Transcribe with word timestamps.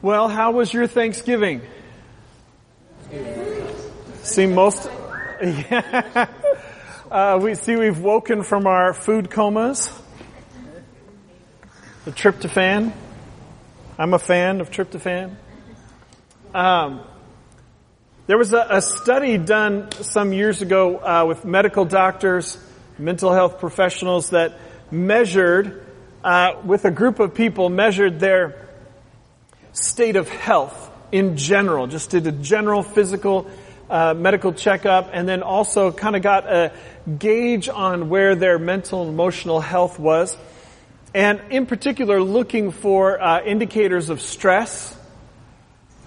Well, 0.00 0.28
how 0.28 0.52
was 0.52 0.72
your 0.72 0.86
Thanksgiving? 0.86 1.60
See, 4.22 4.46
most, 4.46 4.88
yeah. 5.42 6.28
uh, 7.10 7.40
we 7.42 7.56
see 7.56 7.74
we've 7.74 7.98
woken 7.98 8.44
from 8.44 8.68
our 8.68 8.94
food 8.94 9.28
comas. 9.28 9.90
The 12.04 12.12
tryptophan. 12.12 12.92
I'm 13.98 14.14
a 14.14 14.20
fan 14.20 14.60
of 14.60 14.70
tryptophan. 14.70 15.34
Um, 16.54 17.00
there 18.28 18.38
was 18.38 18.52
a, 18.52 18.66
a, 18.70 18.80
study 18.80 19.36
done 19.36 19.90
some 19.90 20.32
years 20.32 20.62
ago 20.62 20.98
uh, 20.98 21.24
with 21.26 21.44
medical 21.44 21.84
doctors, 21.84 22.56
mental 23.00 23.32
health 23.32 23.58
professionals 23.58 24.30
that 24.30 24.60
measured, 24.92 25.84
uh, 26.22 26.52
with 26.64 26.84
a 26.84 26.92
group 26.92 27.18
of 27.18 27.34
people, 27.34 27.68
measured 27.68 28.20
their 28.20 28.67
state 29.78 30.16
of 30.16 30.28
health 30.28 30.90
in 31.10 31.36
general, 31.36 31.86
just 31.86 32.10
did 32.10 32.26
a 32.26 32.32
general 32.32 32.82
physical 32.82 33.50
uh, 33.88 34.14
medical 34.14 34.52
checkup, 34.52 35.10
and 35.12 35.26
then 35.28 35.42
also 35.42 35.92
kind 35.92 36.14
of 36.14 36.22
got 36.22 36.46
a 36.46 36.72
gauge 37.18 37.68
on 37.68 38.10
where 38.10 38.34
their 38.34 38.58
mental 38.58 39.02
and 39.02 39.10
emotional 39.10 39.60
health 39.60 39.98
was. 39.98 40.36
And 41.14 41.40
in 41.50 41.64
particular, 41.64 42.20
looking 42.20 42.70
for 42.70 43.20
uh, 43.20 43.42
indicators 43.42 44.10
of 44.10 44.20
stress 44.20 44.94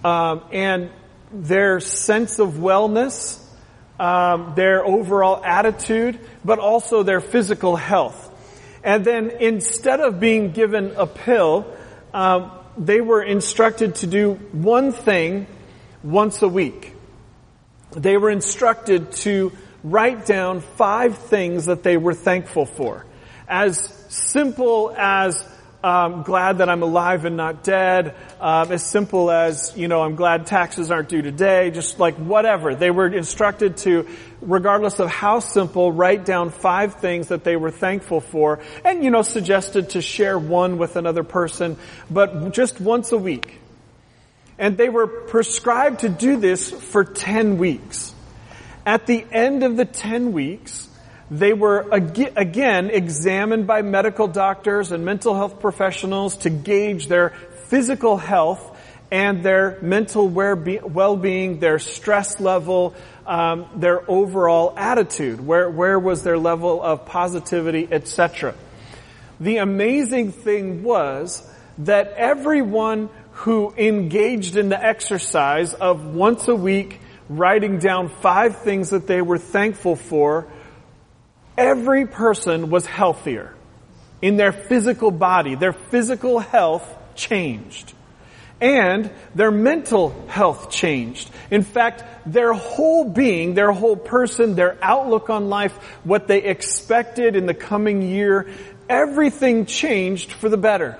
um, 0.03 0.43
and 0.51 0.91
their 1.33 1.79
sense 1.79 2.37
of 2.37 2.53
wellness, 2.53 3.43
um, 3.99 4.53
their 4.55 4.85
overall 4.85 5.43
attitude, 5.43 6.19
but 6.45 6.59
also 6.59 7.01
their 7.01 7.21
physical 7.21 7.75
health. 7.75 8.29
And 8.83 9.03
then 9.03 9.31
instead 9.31 9.99
of 10.01 10.19
being 10.19 10.51
given 10.51 10.93
a 10.97 11.07
pill, 11.07 11.65
um, 12.13 12.51
they 12.81 12.99
were 12.99 13.21
instructed 13.21 13.95
to 13.95 14.07
do 14.07 14.33
one 14.51 14.91
thing 14.91 15.45
once 16.03 16.41
a 16.41 16.47
week. 16.47 16.95
They 17.91 18.17
were 18.17 18.31
instructed 18.31 19.11
to 19.23 19.51
write 19.83 20.25
down 20.25 20.61
five 20.61 21.17
things 21.17 21.67
that 21.67 21.83
they 21.83 21.97
were 21.97 22.15
thankful 22.15 22.65
for. 22.65 23.05
As 23.47 23.77
simple 24.09 24.95
as 24.97 25.47
um, 25.83 26.23
glad 26.23 26.59
that 26.59 26.69
I'm 26.69 26.83
alive 26.83 27.25
and 27.25 27.35
not 27.35 27.63
dead. 27.63 28.15
Um, 28.39 28.71
as 28.71 28.85
simple 28.85 29.31
as, 29.31 29.73
you 29.75 29.87
know, 29.87 30.01
I'm 30.01 30.15
glad 30.15 30.45
taxes 30.45 30.91
aren't 30.91 31.09
due 31.09 31.21
today. 31.21 31.71
Just 31.71 31.99
like 31.99 32.15
whatever. 32.15 32.75
They 32.75 32.91
were 32.91 33.07
instructed 33.07 33.77
to, 33.77 34.07
regardless 34.41 34.99
of 34.99 35.09
how 35.09 35.39
simple, 35.39 35.91
write 35.91 36.23
down 36.23 36.51
five 36.51 36.95
things 36.95 37.29
that 37.29 37.43
they 37.43 37.55
were 37.55 37.71
thankful 37.71 38.21
for. 38.21 38.59
And, 38.85 39.03
you 39.03 39.09
know, 39.09 39.23
suggested 39.23 39.91
to 39.91 40.01
share 40.01 40.37
one 40.37 40.77
with 40.77 40.95
another 40.95 41.23
person, 41.23 41.77
but 42.09 42.51
just 42.51 42.79
once 42.79 43.11
a 43.11 43.17
week. 43.17 43.59
And 44.59 44.77
they 44.77 44.89
were 44.89 45.07
prescribed 45.07 46.01
to 46.01 46.09
do 46.09 46.37
this 46.37 46.69
for 46.69 47.03
10 47.03 47.57
weeks. 47.57 48.13
At 48.85 49.07
the 49.07 49.25
end 49.31 49.63
of 49.63 49.77
the 49.77 49.85
10 49.85 50.31
weeks, 50.31 50.87
they 51.31 51.53
were 51.53 51.87
again 51.89 52.89
examined 52.89 53.65
by 53.65 53.81
medical 53.81 54.27
doctors 54.27 54.91
and 54.91 55.05
mental 55.05 55.33
health 55.33 55.61
professionals 55.61 56.35
to 56.37 56.49
gauge 56.49 57.07
their 57.07 57.29
physical 57.67 58.17
health 58.17 58.77
and 59.09 59.41
their 59.41 59.77
mental 59.81 60.27
well-being, 60.27 61.59
their 61.59 61.79
stress 61.79 62.41
level, 62.41 62.93
um, 63.25 63.65
their 63.75 64.09
overall 64.11 64.73
attitude. 64.75 65.39
Where 65.39 65.69
where 65.69 65.97
was 65.97 66.23
their 66.23 66.37
level 66.37 66.83
of 66.83 67.05
positivity, 67.05 67.87
etc. 67.89 68.53
The 69.39 69.57
amazing 69.57 70.33
thing 70.33 70.83
was 70.83 71.49
that 71.77 72.11
everyone 72.17 73.09
who 73.31 73.73
engaged 73.77 74.57
in 74.57 74.67
the 74.67 74.83
exercise 74.83 75.73
of 75.73 76.13
once 76.13 76.49
a 76.49 76.55
week 76.55 76.99
writing 77.29 77.79
down 77.79 78.09
five 78.09 78.57
things 78.57 78.89
that 78.89 79.07
they 79.07 79.21
were 79.21 79.37
thankful 79.37 79.95
for 79.95 80.47
every 81.61 82.07
person 82.07 82.71
was 82.71 82.85
healthier 82.87 83.53
in 84.21 84.35
their 84.35 84.51
physical 84.51 85.11
body. 85.11 85.55
Their 85.55 85.73
physical 85.73 86.39
health 86.39 86.85
changed. 87.15 87.93
And 88.59 89.11
their 89.33 89.51
mental 89.51 90.27
health 90.27 90.69
changed. 90.71 91.29
In 91.49 91.63
fact, 91.63 92.03
their 92.25 92.53
whole 92.53 93.05
being, 93.05 93.53
their 93.53 93.71
whole 93.71 93.95
person, 93.95 94.55
their 94.55 94.77
outlook 94.81 95.29
on 95.29 95.49
life, 95.49 95.73
what 96.03 96.27
they 96.27 96.43
expected 96.43 97.35
in 97.35 97.45
the 97.45 97.55
coming 97.55 98.01
year, 98.01 98.51
everything 98.89 99.65
changed 99.65 100.31
for 100.33 100.49
the 100.49 100.57
better. 100.57 100.97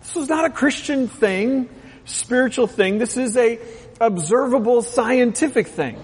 This 0.00 0.14
was 0.14 0.28
not 0.28 0.44
a 0.44 0.50
Christian 0.50 1.08
thing, 1.08 1.68
spiritual 2.04 2.66
thing. 2.66 2.98
This 2.98 3.16
is 3.16 3.36
a 3.36 3.58
observable 4.00 4.82
scientific 4.82 5.68
thing. 5.68 5.96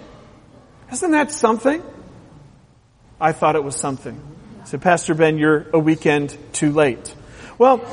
Isn't 0.92 1.10
that 1.10 1.32
something? 1.32 1.82
I 3.20 3.32
thought 3.32 3.56
it 3.56 3.64
was 3.64 3.74
something. 3.74 4.20
So 4.64 4.78
Pastor 4.78 5.12
Ben, 5.14 5.38
you're 5.38 5.66
a 5.72 5.78
weekend 5.78 6.36
too 6.52 6.70
late. 6.70 7.14
Well, 7.58 7.84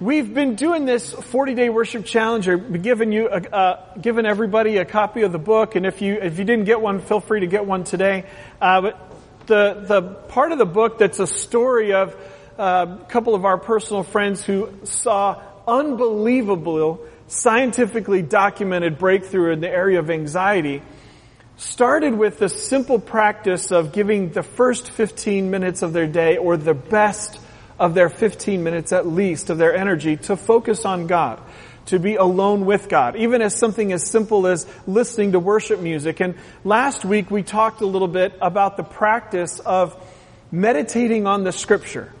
we've 0.00 0.32
been 0.32 0.54
doing 0.54 0.86
this 0.86 1.12
40 1.12 1.54
day 1.54 1.68
worship 1.68 2.06
challenge. 2.06 2.48
I've 2.48 2.80
given 2.80 3.12
you, 3.12 3.28
a, 3.28 3.36
uh, 3.36 3.94
given 3.98 4.24
everybody 4.24 4.78
a 4.78 4.86
copy 4.86 5.22
of 5.22 5.32
the 5.32 5.38
book. 5.38 5.76
And 5.76 5.84
if 5.84 6.00
you, 6.00 6.14
if 6.14 6.38
you 6.38 6.44
didn't 6.44 6.64
get 6.64 6.80
one, 6.80 7.00
feel 7.00 7.20
free 7.20 7.40
to 7.40 7.46
get 7.46 7.66
one 7.66 7.84
today. 7.84 8.24
Uh, 8.58 8.80
but 8.80 9.46
the, 9.46 9.84
the 9.86 10.02
part 10.02 10.52
of 10.52 10.58
the 10.58 10.66
book 10.66 10.98
that's 10.98 11.18
a 11.18 11.26
story 11.26 11.92
of 11.92 12.16
uh, 12.58 12.96
a 13.02 13.04
couple 13.10 13.34
of 13.34 13.44
our 13.44 13.58
personal 13.58 14.04
friends 14.04 14.42
who 14.42 14.72
saw 14.84 15.42
unbelievable 15.68 17.06
scientifically 17.28 18.22
documented 18.22 18.96
breakthrough 18.96 19.52
in 19.52 19.60
the 19.60 19.68
area 19.68 19.98
of 19.98 20.08
anxiety 20.08 20.80
started 21.56 22.16
with 22.16 22.38
the 22.38 22.48
simple 22.48 22.98
practice 22.98 23.72
of 23.72 23.92
giving 23.92 24.30
the 24.30 24.42
first 24.42 24.90
15 24.90 25.50
minutes 25.50 25.82
of 25.82 25.92
their 25.92 26.06
day 26.06 26.36
or 26.36 26.56
the 26.56 26.74
best 26.74 27.40
of 27.78 27.94
their 27.94 28.08
15 28.08 28.62
minutes 28.62 28.92
at 28.92 29.06
least 29.06 29.50
of 29.50 29.58
their 29.58 29.74
energy 29.74 30.16
to 30.16 30.36
focus 30.36 30.84
on 30.84 31.06
God, 31.06 31.40
to 31.86 31.98
be 31.98 32.16
alone 32.16 32.66
with 32.66 32.88
God, 32.88 33.16
even 33.16 33.42
as 33.42 33.54
something 33.54 33.92
as 33.92 34.08
simple 34.08 34.46
as 34.46 34.66
listening 34.86 35.32
to 35.32 35.40
worship 35.40 35.80
music. 35.80 36.20
And 36.20 36.34
last 36.64 37.04
week 37.04 37.30
we 37.30 37.42
talked 37.42 37.80
a 37.80 37.86
little 37.86 38.08
bit 38.08 38.34
about 38.40 38.76
the 38.76 38.84
practice 38.84 39.58
of 39.60 39.96
meditating 40.50 41.26
on 41.26 41.44
the 41.44 41.52
scripture. 41.52 42.12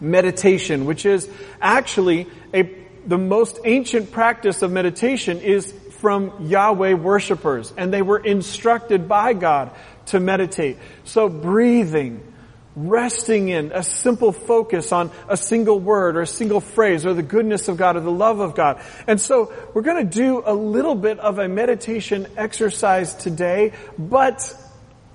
Meditation, 0.00 0.86
which 0.86 1.06
is 1.06 1.30
actually 1.62 2.26
a, 2.52 2.68
the 3.06 3.16
most 3.16 3.58
ancient 3.64 4.12
practice 4.12 4.60
of 4.60 4.72
meditation 4.72 5.40
is 5.40 5.72
from 6.04 6.48
Yahweh 6.50 6.92
worshipers, 6.92 7.72
and 7.78 7.90
they 7.90 8.02
were 8.02 8.18
instructed 8.18 9.08
by 9.08 9.32
God 9.32 9.70
to 10.08 10.20
meditate. 10.20 10.76
So 11.04 11.30
breathing, 11.30 12.30
resting 12.76 13.48
in 13.48 13.72
a 13.72 13.82
simple 13.82 14.30
focus 14.30 14.92
on 14.92 15.10
a 15.30 15.36
single 15.38 15.80
word 15.80 16.18
or 16.18 16.20
a 16.20 16.26
single 16.26 16.60
phrase 16.60 17.06
or 17.06 17.14
the 17.14 17.22
goodness 17.22 17.68
of 17.68 17.78
God 17.78 17.96
or 17.96 18.00
the 18.00 18.10
love 18.10 18.40
of 18.40 18.54
God. 18.54 18.82
And 19.06 19.18
so 19.18 19.50
we're 19.72 19.80
going 19.80 20.06
to 20.06 20.14
do 20.14 20.42
a 20.44 20.52
little 20.52 20.94
bit 20.94 21.18
of 21.20 21.38
a 21.38 21.48
meditation 21.48 22.26
exercise 22.36 23.14
today, 23.14 23.72
but 23.98 24.54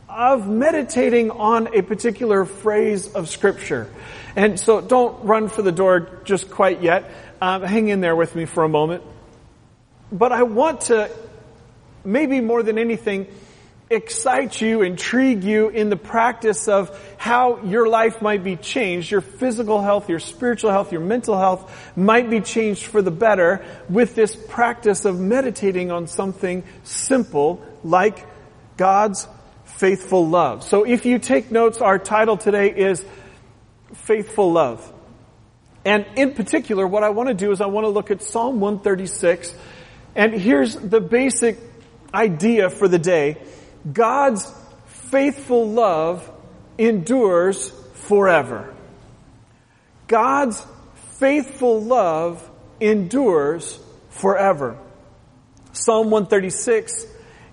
of 0.09 0.47
meditating 0.47 1.29
on 1.29 1.75
a 1.75 1.83
particular 1.83 2.45
phrase 2.45 3.13
of 3.13 3.29
scripture. 3.29 3.87
And 4.35 4.59
so 4.59 4.81
don't 4.81 5.23
run 5.23 5.49
for 5.49 5.61
the 5.61 5.71
door 5.71 6.09
just 6.23 6.49
quite 6.49 6.81
yet. 6.81 7.11
Um, 7.39 7.61
hang 7.61 7.89
in 7.89 8.01
there 8.01 8.15
with 8.15 8.35
me 8.35 8.45
for 8.45 8.63
a 8.63 8.69
moment. 8.69 9.03
But 10.11 10.31
I 10.31 10.43
want 10.43 10.81
to, 10.81 11.11
maybe 12.03 12.41
more 12.41 12.63
than 12.63 12.77
anything, 12.77 13.27
excite 13.89 14.61
you, 14.61 14.81
intrigue 14.81 15.43
you 15.43 15.69
in 15.69 15.89
the 15.89 15.95
practice 15.95 16.67
of 16.67 16.95
how 17.17 17.63
your 17.63 17.87
life 17.87 18.21
might 18.21 18.43
be 18.43 18.55
changed. 18.55 19.09
Your 19.09 19.21
physical 19.21 19.81
health, 19.81 20.09
your 20.09 20.19
spiritual 20.19 20.71
health, 20.71 20.91
your 20.91 21.01
mental 21.01 21.37
health 21.37 21.91
might 21.95 22.29
be 22.29 22.39
changed 22.39 22.85
for 22.85 23.01
the 23.01 23.11
better 23.11 23.65
with 23.89 24.15
this 24.15 24.35
practice 24.35 25.05
of 25.05 25.19
meditating 25.19 25.91
on 25.91 26.07
something 26.07 26.63
simple 26.83 27.65
like 27.83 28.25
God's 28.77 29.27
faithful 29.65 30.27
love. 30.27 30.63
So 30.63 30.85
if 30.85 31.05
you 31.05 31.17
take 31.17 31.51
notes, 31.51 31.81
our 31.81 31.97
title 31.97 32.37
today 32.37 32.69
is 32.69 33.03
Faithful 33.93 34.51
Love. 34.51 34.93
And 35.85 36.05
in 36.15 36.33
particular, 36.33 36.85
what 36.85 37.03
I 37.03 37.09
want 37.09 37.29
to 37.29 37.33
do 37.33 37.51
is 37.51 37.61
I 37.61 37.67
want 37.67 37.85
to 37.85 37.89
look 37.89 38.11
at 38.11 38.21
Psalm 38.21 38.59
136 38.59 39.55
and 40.19 40.33
here's 40.33 40.75
the 40.75 40.99
basic 40.99 41.57
idea 42.13 42.69
for 42.69 42.89
the 42.89 42.99
day. 42.99 43.37
God's 43.89 44.51
faithful 44.85 45.69
love 45.69 46.29
endures 46.77 47.69
forever. 47.93 48.75
God's 50.07 50.61
faithful 51.19 51.81
love 51.81 52.47
endures 52.81 53.79
forever. 54.09 54.77
Psalm 55.71 56.09
136 56.09 57.07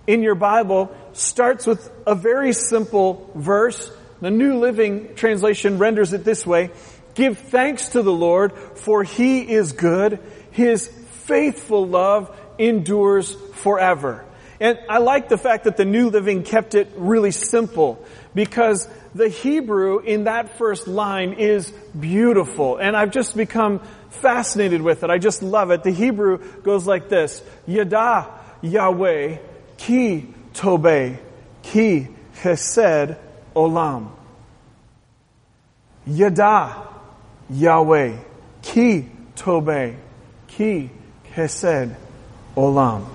in 0.08 0.24
your 0.24 0.34
Bible 0.34 0.92
starts 1.12 1.68
with 1.68 1.88
a 2.04 2.16
very 2.16 2.52
simple 2.52 3.30
verse. 3.36 3.92
The 4.20 4.32
New 4.32 4.58
Living 4.58 5.14
Translation 5.14 5.78
renders 5.78 6.12
it 6.12 6.24
this 6.24 6.44
way. 6.44 6.72
Give 7.14 7.38
thanks 7.38 7.90
to 7.90 8.02
the 8.02 8.12
Lord 8.12 8.54
for 8.74 9.04
He 9.04 9.48
is 9.48 9.70
good 9.70 10.18
His 10.50 10.88
faithful 10.88 11.86
love 11.86 12.36
endures 12.58 13.34
forever. 13.54 14.24
And 14.58 14.78
I 14.88 14.98
like 14.98 15.28
the 15.28 15.36
fact 15.36 15.64
that 15.64 15.76
the 15.76 15.84
New 15.84 16.08
Living 16.08 16.42
kept 16.42 16.74
it 16.74 16.90
really 16.96 17.30
simple 17.30 18.02
because 18.34 18.88
the 19.14 19.28
Hebrew 19.28 19.98
in 19.98 20.24
that 20.24 20.56
first 20.56 20.88
line 20.88 21.34
is 21.34 21.70
beautiful. 21.98 22.78
And 22.78 22.96
I've 22.96 23.10
just 23.10 23.36
become 23.36 23.80
fascinated 24.10 24.80
with 24.80 25.04
it. 25.04 25.10
I 25.10 25.18
just 25.18 25.42
love 25.42 25.70
it. 25.70 25.82
The 25.82 25.90
Hebrew 25.90 26.38
goes 26.62 26.86
like 26.86 27.08
this. 27.08 27.42
Yada 27.66 28.30
Yahweh 28.62 29.38
ki 29.76 30.26
tobe 30.54 31.18
ki 31.62 32.08
chesed 32.36 33.18
olam. 33.54 34.10
Yada 36.06 36.88
Yahweh 37.50 38.16
ki 38.62 39.08
tobe 39.34 39.96
ki 40.48 40.90
chesed 41.34 41.94
olam. 42.56 43.06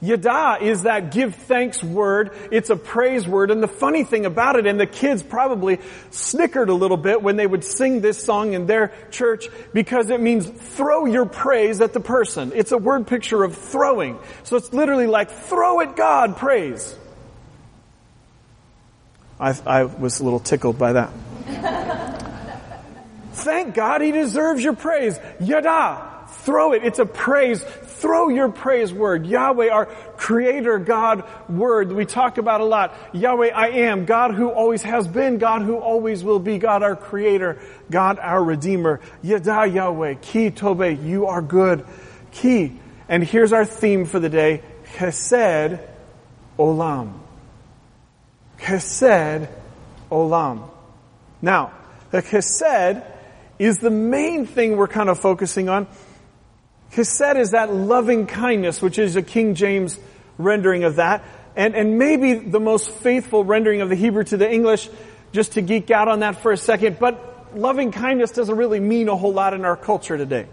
Yada 0.00 0.58
is 0.60 0.82
that 0.82 1.10
give 1.10 1.34
thanks 1.34 1.82
word. 1.82 2.30
It's 2.50 2.70
a 2.70 2.76
praise 2.76 3.26
word. 3.26 3.50
And 3.50 3.62
the 3.62 3.68
funny 3.68 4.04
thing 4.04 4.26
about 4.26 4.56
it, 4.56 4.66
and 4.66 4.78
the 4.78 4.86
kids 4.86 5.22
probably 5.22 5.78
snickered 6.10 6.68
a 6.68 6.74
little 6.74 6.96
bit 6.96 7.22
when 7.22 7.36
they 7.36 7.46
would 7.46 7.64
sing 7.64 8.00
this 8.00 8.22
song 8.22 8.52
in 8.52 8.66
their 8.66 8.92
church 9.10 9.48
because 9.72 10.10
it 10.10 10.20
means 10.20 10.46
throw 10.46 11.06
your 11.06 11.26
praise 11.26 11.80
at 11.80 11.92
the 11.92 12.00
person. 12.00 12.52
It's 12.54 12.72
a 12.72 12.78
word 12.78 13.06
picture 13.06 13.42
of 13.42 13.56
throwing. 13.56 14.18
So 14.44 14.56
it's 14.56 14.72
literally 14.72 15.06
like 15.06 15.30
throw 15.30 15.80
at 15.80 15.96
God 15.96 16.36
praise. 16.36 16.94
I, 19.38 19.54
I 19.66 19.84
was 19.84 20.20
a 20.20 20.24
little 20.24 20.40
tickled 20.40 20.78
by 20.78 20.92
that. 20.94 21.12
Thank 23.32 23.74
God 23.74 24.00
he 24.00 24.12
deserves 24.12 24.64
your 24.64 24.74
praise. 24.74 25.18
Yada. 25.40 26.12
Throw 26.28 26.72
it. 26.72 26.84
It's 26.84 26.98
a 26.98 27.06
praise 27.06 27.62
throw 27.98 28.28
your 28.28 28.50
praise 28.50 28.92
word. 28.92 29.26
Yahweh, 29.26 29.68
our 29.70 29.86
creator 30.16 30.78
God 30.78 31.24
word 31.48 31.92
we 31.92 32.04
talk 32.04 32.38
about 32.38 32.60
a 32.60 32.64
lot. 32.64 32.94
Yahweh, 33.12 33.48
I 33.48 33.68
am. 33.68 34.04
God 34.04 34.34
who 34.34 34.50
always 34.50 34.82
has 34.82 35.08
been. 35.08 35.38
God 35.38 35.62
who 35.62 35.76
always 35.76 36.22
will 36.22 36.38
be. 36.38 36.58
God 36.58 36.82
our 36.82 36.96
creator. 36.96 37.58
God 37.90 38.18
our 38.18 38.42
redeemer. 38.42 39.00
Yada 39.22 39.66
Yahweh. 39.66 40.14
Ki 40.14 40.50
Tobe. 40.50 41.02
You 41.02 41.26
are 41.26 41.42
good. 41.42 41.86
Ki. 42.32 42.78
And 43.08 43.22
here's 43.24 43.52
our 43.52 43.64
theme 43.64 44.04
for 44.04 44.20
the 44.20 44.28
day. 44.28 44.62
Chesed 44.96 45.80
Olam. 46.58 47.12
Chesed 48.58 49.48
Olam. 50.10 50.68
Now, 51.40 51.72
the 52.10 52.22
chesed 52.22 53.04
is 53.58 53.78
the 53.78 53.90
main 53.90 54.46
thing 54.46 54.76
we're 54.76 54.88
kind 54.88 55.08
of 55.08 55.18
focusing 55.18 55.68
on. 55.68 55.86
Chesed 56.92 57.36
is 57.36 57.50
that 57.50 57.72
loving 57.72 58.26
kindness, 58.26 58.80
which 58.80 58.98
is 58.98 59.16
a 59.16 59.22
King 59.22 59.54
James 59.54 59.98
rendering 60.38 60.84
of 60.84 60.96
that. 60.96 61.24
And, 61.56 61.74
and 61.74 61.98
maybe 61.98 62.34
the 62.34 62.60
most 62.60 62.90
faithful 62.90 63.44
rendering 63.44 63.80
of 63.80 63.88
the 63.88 63.94
Hebrew 63.94 64.24
to 64.24 64.36
the 64.36 64.50
English, 64.50 64.88
just 65.32 65.52
to 65.52 65.62
geek 65.62 65.90
out 65.90 66.08
on 66.08 66.20
that 66.20 66.42
for 66.42 66.52
a 66.52 66.56
second. 66.56 66.98
But 66.98 67.56
loving 67.56 67.92
kindness 67.92 68.30
doesn't 68.30 68.56
really 68.56 68.80
mean 68.80 69.08
a 69.08 69.16
whole 69.16 69.32
lot 69.32 69.54
in 69.54 69.64
our 69.64 69.76
culture 69.76 70.16
today. 70.16 70.46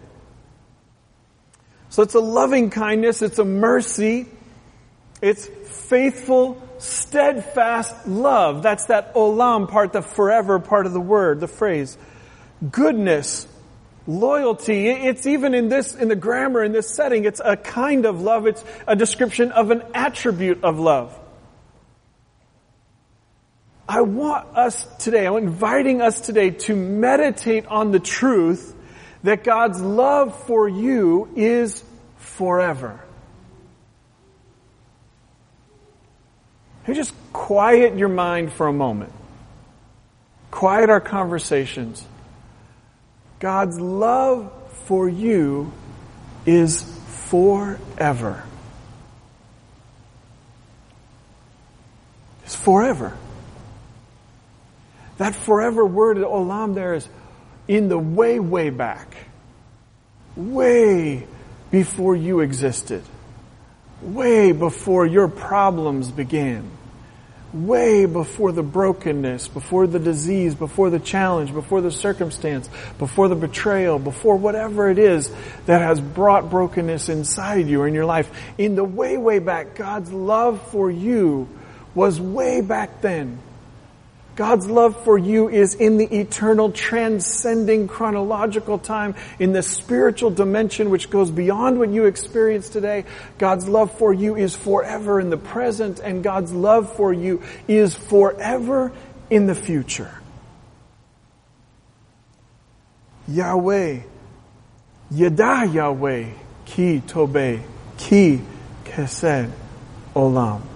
So 1.90 2.02
it's 2.02 2.16
a 2.16 2.20
loving 2.20 2.70
kindness, 2.72 3.22
it's 3.22 3.38
a 3.38 3.46
mercy, 3.46 4.26
it's 5.22 5.46
faithful, 5.46 6.62
steadfast 6.80 8.08
love. 8.08 8.64
That's 8.64 8.86
that 8.86 9.14
olam 9.14 9.70
part, 9.70 9.94
the 9.94 10.02
forever 10.02 10.60
part 10.60 10.88
of 10.88 10.94
the 10.94 11.00
word, 11.00 11.40
the 11.40 11.48
phrase. 11.48 11.98
Goodness, 12.72 13.48
Loyalty, 14.06 14.90
it's 14.90 15.26
even 15.26 15.54
in 15.54 15.70
this, 15.70 15.96
in 15.96 16.10
the 16.10 16.16
grammar, 16.16 16.62
in 16.64 16.74
this 16.74 16.90
setting, 16.90 17.24
it's 17.24 17.42
a 17.44 17.56
kind 17.56 18.06
of 18.06 18.22
love, 18.22 18.48
it's 18.48 18.64
a 18.86 18.98
description 18.98 19.52
of 19.52 19.72
an 19.72 19.82
attribute 19.94 20.64
of 20.64 20.78
love. 20.78 21.18
I 23.88 24.02
want 24.02 24.58
us 24.58 24.86
today, 25.00 25.26
I'm 25.26 25.38
inviting 25.38 26.02
us 26.02 26.20
today 26.20 26.50
to 26.50 26.76
meditate 26.76 27.66
on 27.68 27.92
the 27.92 28.00
truth 28.00 28.76
that 29.24 29.46
God's 29.46 29.80
love 29.80 30.38
for 30.48 30.68
you 30.68 31.30
is 31.36 31.82
forever. 32.18 33.00
You 36.88 36.94
just 36.94 37.14
quiet 37.32 37.98
your 37.98 38.10
mind 38.10 38.52
for 38.52 38.68
a 38.68 38.74
moment. 38.74 39.14
Quiet 40.52 40.90
our 40.90 41.00
conversations 41.00 42.06
God's 43.40 43.80
love 43.80 44.52
for 44.86 45.08
you 45.08 45.72
is 46.46 46.82
forever. 47.28 48.44
It's 52.44 52.56
forever. 52.56 53.18
That 55.18 55.36
forever 55.36 55.86
word 55.86 56.18
olam 56.18 56.76
there 56.76 56.96
is 56.96 57.08
in 57.68 57.88
the 57.88 57.98
way, 57.98 58.40
way 58.40 58.70
back. 58.70 59.16
Way 60.36 61.28
before 61.72 62.16
you 62.16 62.42
existed. 62.42 63.04
Way 64.02 64.52
before 64.52 65.06
your 65.06 65.28
problems 65.28 66.12
began 66.12 66.70
way 67.54 68.06
before 68.06 68.52
the 68.52 68.64
brokenness, 68.64 69.48
before 69.48 69.86
the 69.86 70.00
disease, 70.00 70.56
before 70.56 70.90
the 70.90 71.00
challenge, 71.00 71.54
before 71.54 71.82
the 71.82 71.92
circumstance, 71.92 72.70
before 72.98 73.28
the 73.28 73.36
betrayal, 73.36 74.00
before 74.00 74.36
whatever 74.36 74.90
it 74.90 74.98
is 74.98 75.32
that 75.68 75.82
has 75.82 76.02
brought 76.02 76.50
brokenness 76.50 77.10
inside 77.10 77.68
you 77.68 77.82
or 77.82 77.88
in 77.88 77.94
your 77.94 78.06
life. 78.06 78.32
In 78.58 78.76
the 78.76 78.84
way, 78.84 79.18
way 79.18 79.40
back, 79.40 79.76
God's 79.76 80.12
love 80.12 80.72
for 80.72 80.90
you 80.90 81.48
was 81.94 82.20
way 82.20 82.62
back 82.62 83.02
then. 83.02 83.38
God's 84.36 84.68
love 84.68 85.04
for 85.04 85.18
you 85.18 85.48
is 85.48 85.76
in 85.76 85.98
the 85.98 86.06
eternal, 86.06 86.72
transcending 86.72 87.88
chronological 87.88 88.80
time, 88.80 89.14
in 89.38 89.54
the 89.54 89.62
spiritual 89.62 90.32
dimension 90.32 90.90
which 90.90 91.10
goes 91.10 91.30
beyond 91.30 91.78
what 91.78 91.90
you 91.90 92.06
experience 92.06 92.70
today. 92.70 93.06
God's 93.38 93.68
love 93.68 93.96
for 93.98 94.12
you 94.12 94.36
is 94.36 94.56
forever 94.56 95.20
in 95.20 95.30
the 95.30 95.38
present, 95.38 96.00
and 96.00 96.24
God's 96.24 96.52
love 96.52 96.96
for 96.96 97.14
you 97.14 97.44
is 97.68 97.94
forever 97.94 98.92
in 99.30 99.46
the 99.46 99.56
future. 99.56 100.12
Yahweh, 103.28 104.00
Yada 105.12 105.70
Yahweh, 105.72 106.26
Ki 106.66 107.02
Tobe, 107.02 107.62
Ki 107.98 108.42
Kesed 108.84 109.52
Olam. 110.16 110.73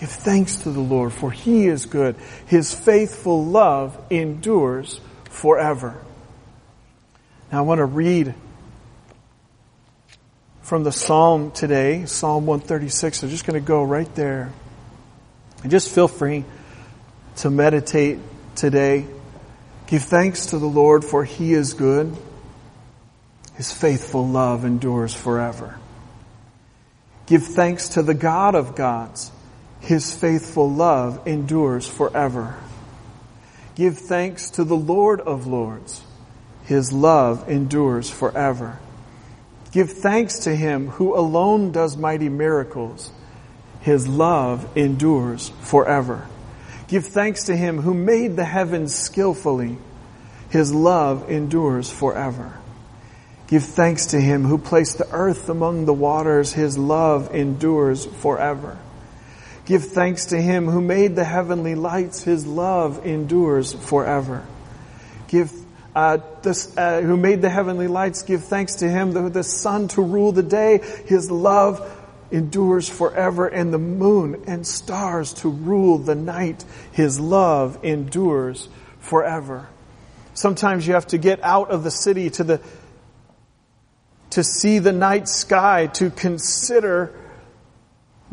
Give 0.00 0.10
thanks 0.10 0.56
to 0.56 0.70
the 0.70 0.80
Lord, 0.80 1.12
for 1.12 1.30
He 1.30 1.66
is 1.66 1.86
good. 1.86 2.16
His 2.46 2.74
faithful 2.74 3.44
love 3.44 3.98
endures 4.10 5.00
forever. 5.24 6.02
Now 7.50 7.58
I 7.58 7.60
want 7.62 7.78
to 7.78 7.86
read 7.86 8.34
from 10.60 10.84
the 10.84 10.92
Psalm 10.92 11.50
today, 11.50 12.04
Psalm 12.04 12.44
136. 12.44 13.22
I'm 13.22 13.30
just 13.30 13.46
going 13.46 13.58
to 13.58 13.66
go 13.66 13.82
right 13.82 14.12
there. 14.14 14.52
And 15.62 15.70
just 15.70 15.90
feel 15.90 16.08
free 16.08 16.44
to 17.36 17.50
meditate 17.50 18.18
today. 18.54 19.06
Give 19.86 20.02
thanks 20.02 20.46
to 20.46 20.58
the 20.58 20.66
Lord, 20.66 21.04
for 21.04 21.24
He 21.24 21.54
is 21.54 21.72
good. 21.72 22.14
His 23.54 23.72
faithful 23.72 24.28
love 24.28 24.66
endures 24.66 25.14
forever. 25.14 25.78
Give 27.24 27.42
thanks 27.42 27.90
to 27.90 28.02
the 28.02 28.14
God 28.14 28.54
of 28.54 28.74
gods 28.74 29.30
his 29.80 30.14
faithful 30.14 30.70
love 30.70 31.26
endures 31.26 31.86
forever. 31.86 32.56
Give 33.74 33.96
thanks 33.96 34.50
to 34.50 34.64
the 34.64 34.76
Lord 34.76 35.20
of 35.20 35.46
Lords. 35.46 36.02
His 36.64 36.92
love 36.92 37.48
endures 37.48 38.10
forever. 38.10 38.78
Give 39.70 39.90
thanks 39.90 40.40
to 40.40 40.56
him 40.56 40.88
who 40.88 41.14
alone 41.14 41.72
does 41.72 41.96
mighty 41.96 42.28
miracles. 42.28 43.10
His 43.80 44.08
love 44.08 44.76
endures 44.76 45.50
forever. 45.60 46.26
Give 46.88 47.04
thanks 47.04 47.44
to 47.44 47.56
him 47.56 47.82
who 47.82 47.94
made 47.94 48.36
the 48.36 48.44
heavens 48.44 48.94
skillfully. 48.94 49.76
His 50.50 50.72
love 50.72 51.30
endures 51.30 51.90
forever. 51.90 52.58
Give 53.48 53.62
thanks 53.62 54.06
to 54.06 54.20
him 54.20 54.44
who 54.44 54.58
placed 54.58 54.98
the 54.98 55.10
earth 55.12 55.48
among 55.48 55.84
the 55.84 55.94
waters. 55.94 56.52
His 56.52 56.78
love 56.78 57.34
endures 57.34 58.06
forever. 58.06 58.78
Give 59.66 59.84
thanks 59.84 60.26
to 60.26 60.40
him 60.40 60.66
who 60.66 60.80
made 60.80 61.16
the 61.16 61.24
heavenly 61.24 61.74
lights. 61.74 62.22
His 62.22 62.46
love 62.46 63.04
endures 63.04 63.72
forever. 63.72 64.46
Give 65.26 65.52
uh, 65.94 66.18
this, 66.42 66.76
uh, 66.76 67.00
who 67.00 67.16
made 67.16 67.42
the 67.42 67.50
heavenly 67.50 67.88
lights. 67.88 68.22
Give 68.22 68.42
thanks 68.42 68.76
to 68.76 68.88
him, 68.88 69.12
the, 69.12 69.28
the 69.28 69.42
sun 69.42 69.88
to 69.88 70.02
rule 70.02 70.30
the 70.30 70.44
day. 70.44 70.80
His 71.06 71.30
love 71.32 71.92
endures 72.30 72.88
forever, 72.88 73.48
and 73.48 73.72
the 73.72 73.78
moon 73.78 74.44
and 74.46 74.64
stars 74.64 75.32
to 75.34 75.48
rule 75.48 75.98
the 75.98 76.14
night. 76.14 76.64
His 76.92 77.18
love 77.18 77.84
endures 77.84 78.68
forever. 79.00 79.68
Sometimes 80.34 80.86
you 80.86 80.94
have 80.94 81.08
to 81.08 81.18
get 81.18 81.42
out 81.42 81.70
of 81.70 81.82
the 81.82 81.90
city 81.90 82.30
to 82.30 82.44
the 82.44 82.60
to 84.30 84.44
see 84.44 84.80
the 84.80 84.92
night 84.92 85.28
sky, 85.28 85.86
to 85.86 86.10
consider 86.10 87.14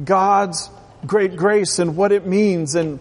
God's 0.04 0.70
great 1.06 1.36
grace 1.36 1.80
and 1.80 1.96
what 1.96 2.12
it 2.12 2.26
means. 2.26 2.76
And 2.76 3.00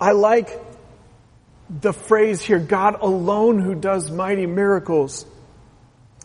I 0.00 0.12
like 0.12 0.50
the 1.68 1.92
phrase 1.92 2.40
here, 2.42 2.58
God 2.58 3.00
alone 3.00 3.60
who 3.60 3.74
does 3.74 4.10
mighty 4.10 4.46
miracles. 4.46 5.26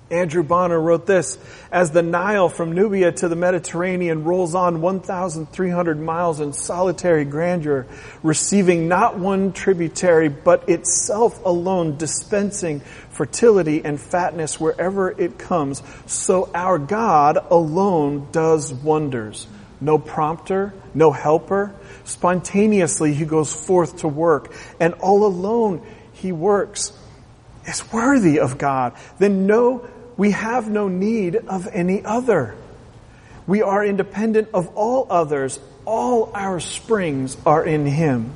Andrew 0.10 0.44
Bonner 0.44 0.80
wrote 0.80 1.06
this, 1.06 1.38
as 1.70 1.92
the 1.92 2.02
Nile 2.02 2.48
from 2.48 2.72
Nubia 2.72 3.12
to 3.12 3.28
the 3.28 3.36
Mediterranean 3.36 4.24
rolls 4.24 4.56
on 4.56 4.80
1,300 4.80 6.00
miles 6.00 6.40
in 6.40 6.54
solitary 6.54 7.26
grandeur, 7.26 7.86
receiving 8.24 8.88
not 8.88 9.20
one 9.20 9.52
tributary, 9.52 10.30
but 10.30 10.70
itself 10.70 11.44
alone 11.44 11.98
dispensing 11.98 12.80
fertility 13.10 13.84
and 13.84 14.00
fatness 14.00 14.60
wherever 14.60 15.12
it 15.12 15.38
comes, 15.38 15.84
so 16.06 16.50
our 16.54 16.78
God 16.78 17.38
alone 17.50 18.30
does 18.32 18.74
wonders. 18.74 19.46
No 19.82 19.98
prompter, 19.98 20.74
no 20.94 21.12
helper. 21.12 21.76
Spontaneously 22.06 23.14
he 23.14 23.26
goes 23.26 23.54
forth 23.54 23.98
to 23.98 24.08
work, 24.08 24.54
and 24.80 24.94
all 24.96 25.26
alone 25.26 25.86
he 26.14 26.32
works. 26.32 26.94
Is 27.68 27.92
worthy 27.92 28.40
of 28.40 28.58
God. 28.58 28.94
Then 29.20 29.46
no 29.46 29.86
we 30.18 30.32
have 30.32 30.70
no 30.70 30.88
need 30.88 31.36
of 31.36 31.68
any 31.72 32.04
other. 32.04 32.56
We 33.46 33.62
are 33.62 33.86
independent 33.86 34.50
of 34.54 34.76
all 34.76 35.08
others. 35.10 35.60
All 35.86 36.32
our 36.34 36.60
springs 36.60 37.38
are 37.46 37.64
in 37.64 37.86
Him. 37.86 38.34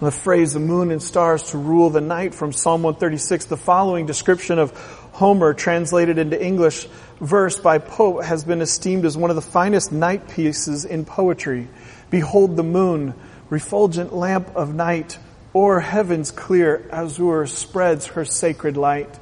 The 0.00 0.10
phrase, 0.10 0.52
the 0.52 0.60
moon 0.60 0.90
and 0.90 1.00
stars 1.00 1.50
to 1.50 1.58
rule 1.58 1.88
the 1.88 2.00
night 2.00 2.34
from 2.34 2.52
Psalm 2.52 2.82
136, 2.82 3.44
the 3.44 3.56
following 3.56 4.04
description 4.04 4.58
of 4.58 4.72
Homer 5.12 5.54
translated 5.54 6.18
into 6.18 6.44
English 6.44 6.88
verse 7.20 7.60
by 7.60 7.78
Pope 7.78 8.24
has 8.24 8.42
been 8.42 8.60
esteemed 8.60 9.04
as 9.04 9.16
one 9.16 9.30
of 9.30 9.36
the 9.36 9.42
finest 9.42 9.92
night 9.92 10.28
pieces 10.28 10.84
in 10.84 11.04
poetry. 11.04 11.68
Behold 12.10 12.56
the 12.56 12.64
moon, 12.64 13.14
refulgent 13.48 14.12
lamp 14.12 14.56
of 14.56 14.74
night, 14.74 15.18
o'er 15.54 15.78
heaven's 15.78 16.32
clear 16.32 16.84
azure 16.90 17.46
spreads 17.46 18.06
her 18.06 18.24
sacred 18.24 18.76
light 18.76 19.20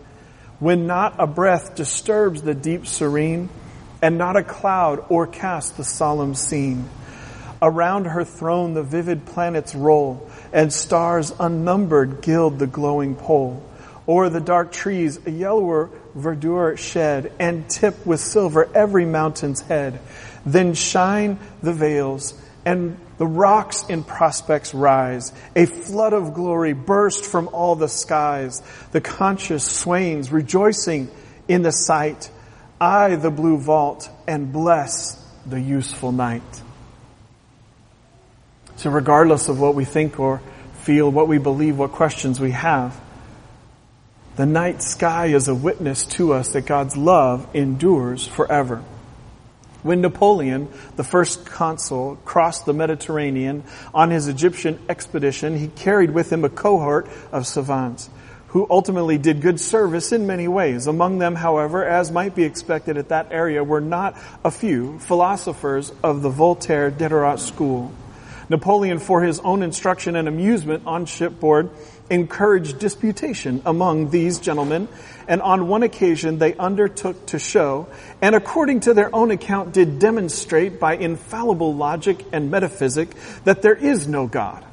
when 0.61 0.87
not 0.87 1.17
a 1.19 1.27
breath 1.27 1.75
disturbs 1.75 2.43
the 2.43 2.55
deep 2.55 2.87
serene, 2.87 3.49
and 4.03 4.17
not 4.17 4.37
a 4.37 4.43
cloud 4.43 5.05
o'ercasts 5.11 5.73
the 5.73 5.85
solemn 5.85 6.35
scene. 6.35 6.89
Around 7.63 8.07
her 8.07 8.25
throne 8.25 8.75
the 8.75 8.83
vivid 8.83 9.27
planets 9.27 9.75
roll, 9.75 10.31
and 10.53 10.73
stars 10.73 11.33
unnumbered 11.39 12.23
gild 12.23 12.59
the 12.59 12.67
glowing 12.67 13.15
pole. 13.15 13.63
O'er 14.09 14.29
the 14.29 14.41
dark 14.41 14.73
trees 14.73 15.19
a 15.27 15.31
yellower 15.31 15.91
verdure 16.15 16.77
shed, 16.77 17.33
and 17.39 17.69
tip 17.69 18.07
with 18.07 18.21
silver 18.21 18.69
every 18.75 19.05
mountain's 19.05 19.61
head. 19.61 20.01
Then 20.47 20.75
shine 20.75 21.39
the 21.63 21.73
vales, 21.73 22.35
and 22.65 22.97
the 23.21 23.27
rocks 23.27 23.85
in 23.87 24.03
prospects 24.03 24.73
rise. 24.73 25.31
A 25.55 25.67
flood 25.67 26.15
of 26.15 26.33
glory 26.33 26.73
burst 26.73 27.27
from 27.27 27.49
all 27.49 27.77
the 27.77 27.87
skies. 27.87 28.63
The 28.93 29.03
conscious 29.03 29.63
swains 29.63 30.33
rejoicing 30.33 31.11
in 31.47 31.61
the 31.61 31.71
sight. 31.71 32.31
Eye 32.81 33.17
the 33.17 33.31
blue 33.31 33.59
vault 33.59 34.09
and 34.27 34.51
bless 34.51 35.23
the 35.45 35.61
useful 35.61 36.13
night. 36.13 36.63
So 38.77 38.89
regardless 38.89 39.51
of 39.51 39.61
what 39.61 39.75
we 39.75 39.85
think 39.85 40.19
or 40.19 40.41
feel, 40.81 41.11
what 41.11 41.29
we 41.29 41.37
believe, 41.37 41.77
what 41.77 41.93
questions 41.93 42.41
we 42.41 42.53
have, 42.53 42.99
the 44.37 44.47
night 44.47 44.83
sky 44.83 45.27
is 45.27 45.47
a 45.47 45.55
witness 45.55 46.07
to 46.07 46.33
us 46.33 46.55
that 46.55 46.63
God's 46.63 46.97
love 46.97 47.55
endures 47.55 48.27
forever. 48.27 48.83
When 49.83 50.01
Napoleon, 50.01 50.69
the 50.97 51.05
first 51.05 51.47
consul, 51.47 52.17
crossed 52.25 52.67
the 52.67 52.75
Mediterranean 52.75 53.65
on 53.95 54.11
his 54.11 54.29
Egyptian 54.29 54.79
expedition, 54.89 55.59
he 55.59 55.69
carried 55.69 56.11
with 56.11 56.33
him 56.33 56.45
a 56.45 56.51
cohort 56.51 57.09
of 57.33 57.47
savants 57.47 58.11
who 58.49 58.67
ultimately 58.69 59.17
did 59.17 59.41
good 59.41 59.61
service 59.61 60.11
in 60.11 60.27
many 60.27 60.49
ways. 60.49 60.89
Among 60.89 61.19
them, 61.19 61.37
however, 61.37 61.85
as 61.85 62.11
might 62.11 62.35
be 62.35 62.43
expected 62.43 62.97
at 62.97 63.11
that 63.11 63.29
area, 63.31 63.63
were 63.63 63.81
not 63.81 64.17
a 64.45 64.51
few 64.51 64.99
philosophers 64.99 65.93
of 66.03 66.23
the 66.23 66.31
Voltaire 66.31 66.91
Diderot 66.91 67.39
school. 67.39 67.93
Napoleon, 68.51 68.99
for 68.99 69.23
his 69.23 69.39
own 69.41 69.63
instruction 69.63 70.17
and 70.17 70.27
amusement 70.27 70.83
on 70.85 71.07
shipboard, 71.07 71.71
encouraged 72.11 72.81
disputation 72.81 73.63
among 73.65 74.11
these 74.11 74.41
gentlemen, 74.41 74.89
and 75.29 75.41
on 75.41 75.69
one 75.69 75.85
occasion 75.85 76.39
they 76.39 76.57
undertook 76.57 77.27
to 77.27 77.39
show, 77.39 77.87
and 78.21 78.35
according 78.35 78.81
to 78.81 78.93
their 78.93 79.15
own 79.15 79.31
account 79.31 79.73
did 79.73 80.01
demonstrate 80.01 80.81
by 80.81 80.97
infallible 80.97 81.73
logic 81.73 82.27
and 82.33 82.51
metaphysic 82.51 83.09
that 83.45 83.63
there 83.63 83.77
is 83.77 84.09
no 84.09 84.27
God. 84.27 84.65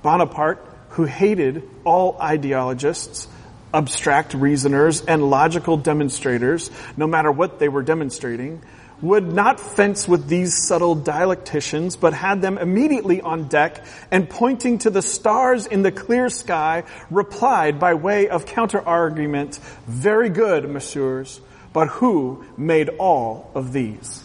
Bonaparte, 0.00 0.66
who 0.90 1.04
hated 1.04 1.68
all 1.84 2.16
ideologists, 2.18 3.28
abstract 3.74 4.32
reasoners, 4.32 5.04
and 5.04 5.28
logical 5.28 5.76
demonstrators, 5.76 6.70
no 6.96 7.06
matter 7.06 7.30
what 7.30 7.58
they 7.58 7.68
were 7.68 7.82
demonstrating, 7.82 8.62
would 9.00 9.26
not 9.32 9.60
fence 9.60 10.08
with 10.08 10.28
these 10.28 10.66
subtle 10.66 10.96
dialecticians, 10.96 11.98
but 11.98 12.14
had 12.14 12.40
them 12.40 12.58
immediately 12.58 13.20
on 13.20 13.48
deck 13.48 13.84
and 14.10 14.28
pointing 14.28 14.78
to 14.78 14.90
the 14.90 15.02
stars 15.02 15.66
in 15.66 15.82
the 15.82 15.92
clear 15.92 16.28
sky, 16.28 16.84
replied 17.10 17.78
by 17.78 17.94
way 17.94 18.28
of 18.28 18.46
counter-argument, 18.46 19.56
very 19.86 20.30
good, 20.30 20.68
messieurs, 20.68 21.40
but 21.72 21.88
who 21.88 22.44
made 22.56 22.88
all 22.98 23.50
of 23.54 23.72
these? 23.72 24.22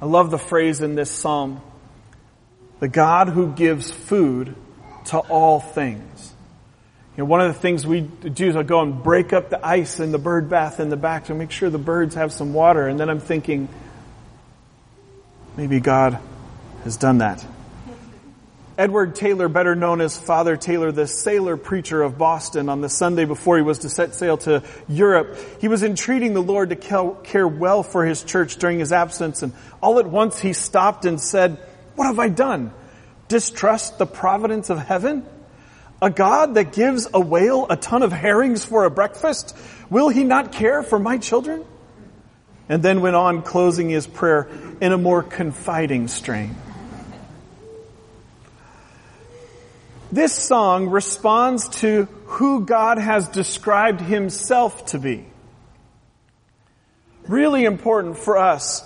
I 0.00 0.06
love 0.06 0.30
the 0.30 0.38
phrase 0.38 0.80
in 0.80 0.96
this 0.96 1.10
psalm, 1.10 1.60
the 2.80 2.88
God 2.88 3.28
who 3.28 3.52
gives 3.52 3.90
food 3.90 4.56
to 5.06 5.18
all 5.18 5.60
things. 5.60 6.31
You 7.16 7.24
know, 7.24 7.26
one 7.26 7.42
of 7.42 7.52
the 7.52 7.60
things 7.60 7.86
we 7.86 8.00
do 8.00 8.48
is 8.48 8.56
I 8.56 8.62
go 8.62 8.80
and 8.80 9.02
break 9.02 9.34
up 9.34 9.50
the 9.50 9.64
ice 9.64 10.00
in 10.00 10.12
the 10.12 10.18
bird 10.18 10.48
bath 10.48 10.80
in 10.80 10.88
the 10.88 10.96
back 10.96 11.26
to 11.26 11.34
make 11.34 11.50
sure 11.50 11.68
the 11.68 11.76
birds 11.76 12.14
have 12.14 12.32
some 12.32 12.54
water. 12.54 12.88
And 12.88 12.98
then 12.98 13.10
I'm 13.10 13.20
thinking, 13.20 13.68
maybe 15.54 15.78
God 15.78 16.18
has 16.84 16.96
done 16.96 17.18
that. 17.18 17.44
Edward 18.78 19.14
Taylor, 19.14 19.48
better 19.48 19.74
known 19.74 20.00
as 20.00 20.16
Father 20.18 20.56
Taylor, 20.56 20.90
the 20.90 21.06
sailor 21.06 21.58
preacher 21.58 22.00
of 22.00 22.16
Boston, 22.16 22.70
on 22.70 22.80
the 22.80 22.88
Sunday 22.88 23.26
before 23.26 23.58
he 23.58 23.62
was 23.62 23.80
to 23.80 23.90
set 23.90 24.14
sail 24.14 24.38
to 24.38 24.62
Europe, 24.88 25.36
he 25.60 25.68
was 25.68 25.82
entreating 25.82 26.32
the 26.32 26.42
Lord 26.42 26.70
to 26.70 26.76
care 27.22 27.46
well 27.46 27.82
for 27.82 28.06
his 28.06 28.24
church 28.24 28.56
during 28.56 28.78
his 28.78 28.90
absence. 28.90 29.42
And 29.42 29.52
all 29.82 29.98
at 29.98 30.06
once 30.06 30.40
he 30.40 30.54
stopped 30.54 31.04
and 31.04 31.20
said, 31.20 31.58
What 31.94 32.06
have 32.06 32.18
I 32.18 32.30
done? 32.30 32.72
Distrust 33.28 33.98
the 33.98 34.06
providence 34.06 34.70
of 34.70 34.78
heaven? 34.78 35.26
A 36.02 36.10
God 36.10 36.56
that 36.56 36.72
gives 36.72 37.08
a 37.14 37.20
whale 37.20 37.64
a 37.70 37.76
ton 37.76 38.02
of 38.02 38.10
herrings 38.10 38.64
for 38.64 38.84
a 38.84 38.90
breakfast? 38.90 39.56
Will 39.88 40.08
he 40.08 40.24
not 40.24 40.50
care 40.50 40.82
for 40.82 40.98
my 40.98 41.16
children? 41.18 41.64
And 42.68 42.82
then 42.82 43.02
went 43.02 43.14
on 43.14 43.42
closing 43.42 43.88
his 43.88 44.04
prayer 44.04 44.48
in 44.80 44.90
a 44.90 44.98
more 44.98 45.22
confiding 45.22 46.08
strain. 46.08 46.56
This 50.10 50.32
song 50.34 50.88
responds 50.88 51.68
to 51.80 52.08
who 52.26 52.64
God 52.64 52.98
has 52.98 53.28
described 53.28 54.00
himself 54.00 54.86
to 54.86 54.98
be. 54.98 55.24
Really 57.28 57.64
important 57.64 58.18
for 58.18 58.38
us 58.38 58.82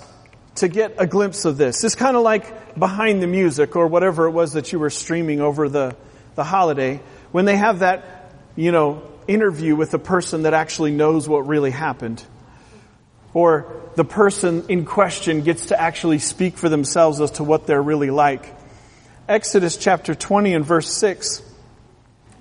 to 0.57 0.69
get 0.69 0.97
a 0.99 1.07
glimpse 1.07 1.47
of 1.47 1.57
this. 1.57 1.83
It's 1.83 1.95
kind 1.95 2.17
of 2.17 2.23
like 2.23 2.79
behind 2.79 3.23
the 3.23 3.27
music 3.27 3.75
or 3.75 3.87
whatever 3.87 4.27
it 4.27 4.33
was 4.33 4.53
that 4.53 4.71
you 4.73 4.79
were 4.79 4.91
streaming 4.91 5.41
over 5.41 5.69
the 5.71 5.97
the 6.37 6.45
holiday, 6.45 7.01
when 7.33 7.45
they 7.45 7.57
have 7.57 7.81
that, 7.81 8.33
you 8.55 8.71
know, 8.71 9.03
interview 9.27 9.75
with 9.75 9.91
the 9.91 9.99
person 9.99 10.43
that 10.43 10.55
actually 10.55 10.93
knows 10.93 11.29
what 11.29 11.47
really 11.49 11.73
happened, 11.73 12.23
or 13.35 13.67
the 13.97 14.05
person 14.05 14.65
in 14.69 14.85
question 14.85 15.43
gets 15.43 15.67
to 15.67 15.81
actually 15.81 16.19
speak 16.19 16.57
for 16.57 16.69
themselves 16.69 17.21
as 17.21 17.33
to 17.33 17.45
what 17.45 17.67
they're 17.67 17.83
really 17.83 18.11
like. 18.11 18.55
Exodus 19.29 19.77
chapter 19.77 20.15
20 20.15 20.55
and 20.55 20.65
verse 20.65 20.93
6, 20.93 21.43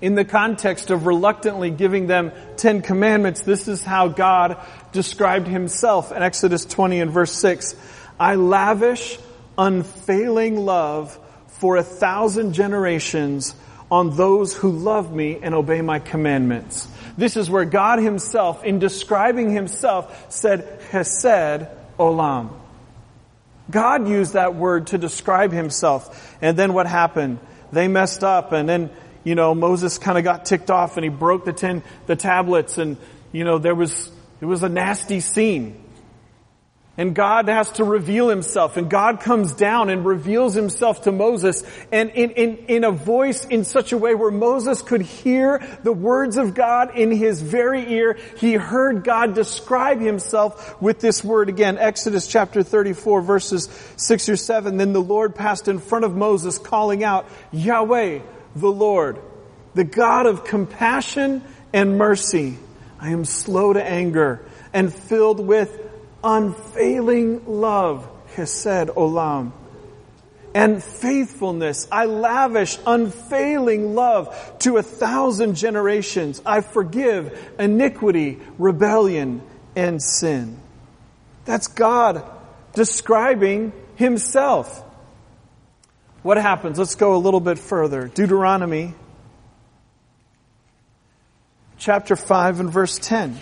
in 0.00 0.14
the 0.14 0.24
context 0.24 0.90
of 0.90 1.06
reluctantly 1.06 1.70
giving 1.70 2.06
them 2.06 2.30
Ten 2.56 2.82
Commandments, 2.82 3.40
this 3.40 3.66
is 3.66 3.82
how 3.82 4.08
God 4.08 4.58
described 4.92 5.48
himself 5.48 6.12
in 6.12 6.22
Exodus 6.22 6.64
20 6.64 7.00
and 7.00 7.10
verse 7.10 7.32
6. 7.32 7.74
I 8.20 8.34
lavish 8.34 9.18
unfailing 9.58 10.56
love 10.56 11.18
for 11.48 11.76
a 11.76 11.82
thousand 11.82 12.52
generations 12.52 13.54
on 13.90 14.16
those 14.16 14.54
who 14.54 14.70
love 14.70 15.14
me 15.14 15.38
and 15.42 15.54
obey 15.54 15.80
my 15.80 15.98
commandments. 15.98 16.88
This 17.16 17.36
is 17.36 17.48
where 17.48 17.64
God 17.64 17.98
himself, 17.98 18.64
in 18.64 18.78
describing 18.78 19.50
himself, 19.50 20.32
said, 20.32 20.80
Hesed 20.90 21.66
Olam. 21.98 22.52
God 23.70 24.08
used 24.08 24.34
that 24.34 24.54
word 24.54 24.88
to 24.88 24.98
describe 24.98 25.52
himself. 25.52 26.36
And 26.40 26.56
then 26.56 26.72
what 26.72 26.86
happened? 26.86 27.38
they 27.72 27.88
messed 27.88 28.24
up 28.24 28.52
and 28.52 28.68
then, 28.68 28.90
you 29.24 29.34
know, 29.34 29.54
Moses 29.54 29.98
kind 29.98 30.18
of 30.18 30.24
got 30.24 30.44
ticked 30.44 30.70
off 30.70 30.96
and 30.96 31.04
he 31.04 31.10
broke 31.10 31.44
the 31.44 31.52
ten, 31.52 31.82
the 32.06 32.16
tablets 32.16 32.78
and, 32.78 32.96
you 33.32 33.44
know, 33.44 33.58
there 33.58 33.74
was, 33.74 34.10
it 34.40 34.46
was 34.46 34.62
a 34.62 34.68
nasty 34.68 35.20
scene. 35.20 35.82
And 36.98 37.14
God 37.14 37.48
has 37.48 37.70
to 37.72 37.84
reveal 37.84 38.30
himself 38.30 38.78
and 38.78 38.88
God 38.88 39.20
comes 39.20 39.52
down 39.52 39.90
and 39.90 40.06
reveals 40.06 40.54
himself 40.54 41.02
to 41.02 41.12
Moses 41.12 41.62
and 41.92 42.08
in, 42.10 42.30
in, 42.30 42.56
in 42.68 42.84
a 42.84 42.90
voice 42.90 43.44
in 43.44 43.64
such 43.64 43.92
a 43.92 43.98
way 43.98 44.14
where 44.14 44.30
Moses 44.30 44.80
could 44.80 45.02
hear 45.02 45.60
the 45.82 45.92
words 45.92 46.38
of 46.38 46.54
God 46.54 46.96
in 46.96 47.10
his 47.10 47.42
very 47.42 47.92
ear. 47.92 48.16
He 48.38 48.54
heard 48.54 49.04
God 49.04 49.34
describe 49.34 50.00
himself 50.00 50.80
with 50.80 51.00
this 51.00 51.22
word 51.22 51.50
again. 51.50 51.76
Exodus 51.76 52.26
chapter 52.26 52.62
34 52.62 53.20
verses 53.20 53.68
6 53.96 54.30
or 54.30 54.36
7. 54.36 54.78
Then 54.78 54.94
the 54.94 55.02
Lord 55.02 55.34
passed 55.34 55.68
in 55.68 55.80
front 55.80 56.06
of 56.06 56.16
Moses 56.16 56.56
calling 56.56 57.04
out, 57.04 57.28
Yahweh, 57.52 58.20
the 58.54 58.72
Lord, 58.72 59.20
the 59.74 59.84
God 59.84 60.24
of 60.24 60.44
compassion 60.44 61.44
and 61.74 61.98
mercy. 61.98 62.56
I 62.98 63.10
am 63.10 63.26
slow 63.26 63.74
to 63.74 63.84
anger 63.84 64.46
and 64.72 64.92
filled 64.92 65.40
with 65.40 65.85
unfailing 66.26 67.46
love, 67.46 68.06
Chesed 68.34 68.88
Olam, 68.88 69.52
and 70.52 70.82
faithfulness. 70.82 71.86
I 71.92 72.06
lavish 72.06 72.78
unfailing 72.84 73.94
love 73.94 74.58
to 74.60 74.76
a 74.78 74.82
thousand 74.82 75.54
generations. 75.54 76.42
I 76.44 76.62
forgive 76.62 77.54
iniquity, 77.58 78.40
rebellion, 78.58 79.40
and 79.76 80.02
sin. 80.02 80.58
That's 81.44 81.68
God 81.68 82.28
describing 82.74 83.72
Himself. 83.94 84.82
What 86.22 86.38
happens? 86.38 86.76
Let's 86.76 86.96
go 86.96 87.14
a 87.14 87.18
little 87.18 87.40
bit 87.40 87.58
further. 87.58 88.08
Deuteronomy 88.08 88.94
chapter 91.78 92.16
5 92.16 92.60
and 92.60 92.70
verse 92.70 92.98
10. 92.98 93.38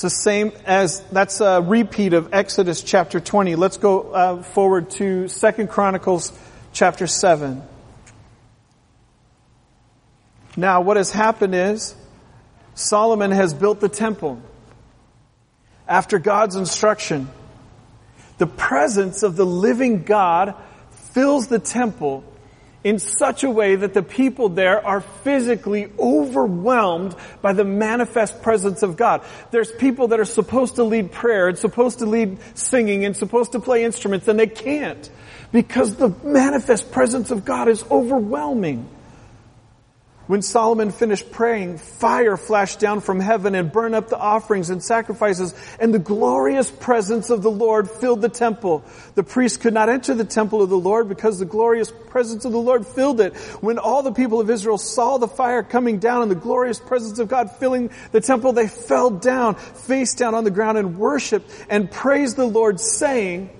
It's 0.00 0.14
the 0.14 0.22
same 0.22 0.52
as, 0.64 1.00
that's 1.12 1.42
a 1.42 1.60
repeat 1.60 2.14
of 2.14 2.32
Exodus 2.32 2.82
chapter 2.82 3.20
20. 3.20 3.54
Let's 3.56 3.76
go 3.76 4.10
uh, 4.10 4.42
forward 4.42 4.88
to 4.92 5.28
2 5.28 5.66
Chronicles 5.66 6.32
chapter 6.72 7.06
7. 7.06 7.62
Now 10.56 10.80
what 10.80 10.96
has 10.96 11.10
happened 11.10 11.54
is, 11.54 11.94
Solomon 12.74 13.30
has 13.30 13.52
built 13.52 13.80
the 13.80 13.90
temple 13.90 14.40
after 15.86 16.18
God's 16.18 16.56
instruction. 16.56 17.28
The 18.38 18.46
presence 18.46 19.22
of 19.22 19.36
the 19.36 19.44
living 19.44 20.04
God 20.04 20.54
fills 21.12 21.48
the 21.48 21.58
temple 21.58 22.24
in 22.82 22.98
such 22.98 23.44
a 23.44 23.50
way 23.50 23.76
that 23.76 23.94
the 23.94 24.02
people 24.02 24.48
there 24.48 24.84
are 24.84 25.00
physically 25.00 25.90
overwhelmed 25.98 27.14
by 27.42 27.52
the 27.52 27.64
manifest 27.64 28.42
presence 28.42 28.82
of 28.82 28.96
God. 28.96 29.22
There's 29.50 29.70
people 29.70 30.08
that 30.08 30.20
are 30.20 30.24
supposed 30.24 30.76
to 30.76 30.84
lead 30.84 31.12
prayer 31.12 31.48
and 31.48 31.58
supposed 31.58 31.98
to 31.98 32.06
lead 32.06 32.38
singing 32.54 33.04
and 33.04 33.16
supposed 33.16 33.52
to 33.52 33.60
play 33.60 33.84
instruments 33.84 34.28
and 34.28 34.38
they 34.38 34.46
can't 34.46 35.10
because 35.52 35.96
the 35.96 36.08
manifest 36.22 36.90
presence 36.92 37.30
of 37.30 37.44
God 37.44 37.68
is 37.68 37.84
overwhelming. 37.90 38.88
When 40.30 40.42
Solomon 40.42 40.92
finished 40.92 41.32
praying, 41.32 41.78
fire 41.78 42.36
flashed 42.36 42.78
down 42.78 43.00
from 43.00 43.18
heaven 43.18 43.56
and 43.56 43.72
burned 43.72 43.96
up 43.96 44.10
the 44.10 44.16
offerings 44.16 44.70
and 44.70 44.80
sacrifices, 44.80 45.52
and 45.80 45.92
the 45.92 45.98
glorious 45.98 46.70
presence 46.70 47.30
of 47.30 47.42
the 47.42 47.50
Lord 47.50 47.90
filled 47.90 48.22
the 48.22 48.28
temple. 48.28 48.84
The 49.16 49.24
priests 49.24 49.58
could 49.58 49.74
not 49.74 49.88
enter 49.88 50.14
the 50.14 50.24
temple 50.24 50.62
of 50.62 50.70
the 50.70 50.78
Lord 50.78 51.08
because 51.08 51.40
the 51.40 51.46
glorious 51.46 51.90
presence 52.10 52.44
of 52.44 52.52
the 52.52 52.60
Lord 52.60 52.86
filled 52.86 53.20
it. 53.20 53.34
When 53.60 53.78
all 53.78 54.04
the 54.04 54.12
people 54.12 54.40
of 54.40 54.48
Israel 54.50 54.78
saw 54.78 55.18
the 55.18 55.26
fire 55.26 55.64
coming 55.64 55.98
down 55.98 56.22
and 56.22 56.30
the 56.30 56.36
glorious 56.36 56.78
presence 56.78 57.18
of 57.18 57.26
God 57.26 57.50
filling 57.56 57.90
the 58.12 58.20
temple, 58.20 58.52
they 58.52 58.68
fell 58.68 59.10
down, 59.10 59.56
face 59.56 60.14
down 60.14 60.36
on 60.36 60.44
the 60.44 60.52
ground 60.52 60.78
and 60.78 60.96
worshiped 60.96 61.50
and 61.68 61.90
praised 61.90 62.36
the 62.36 62.46
Lord 62.46 62.78
saying, 62.78 63.50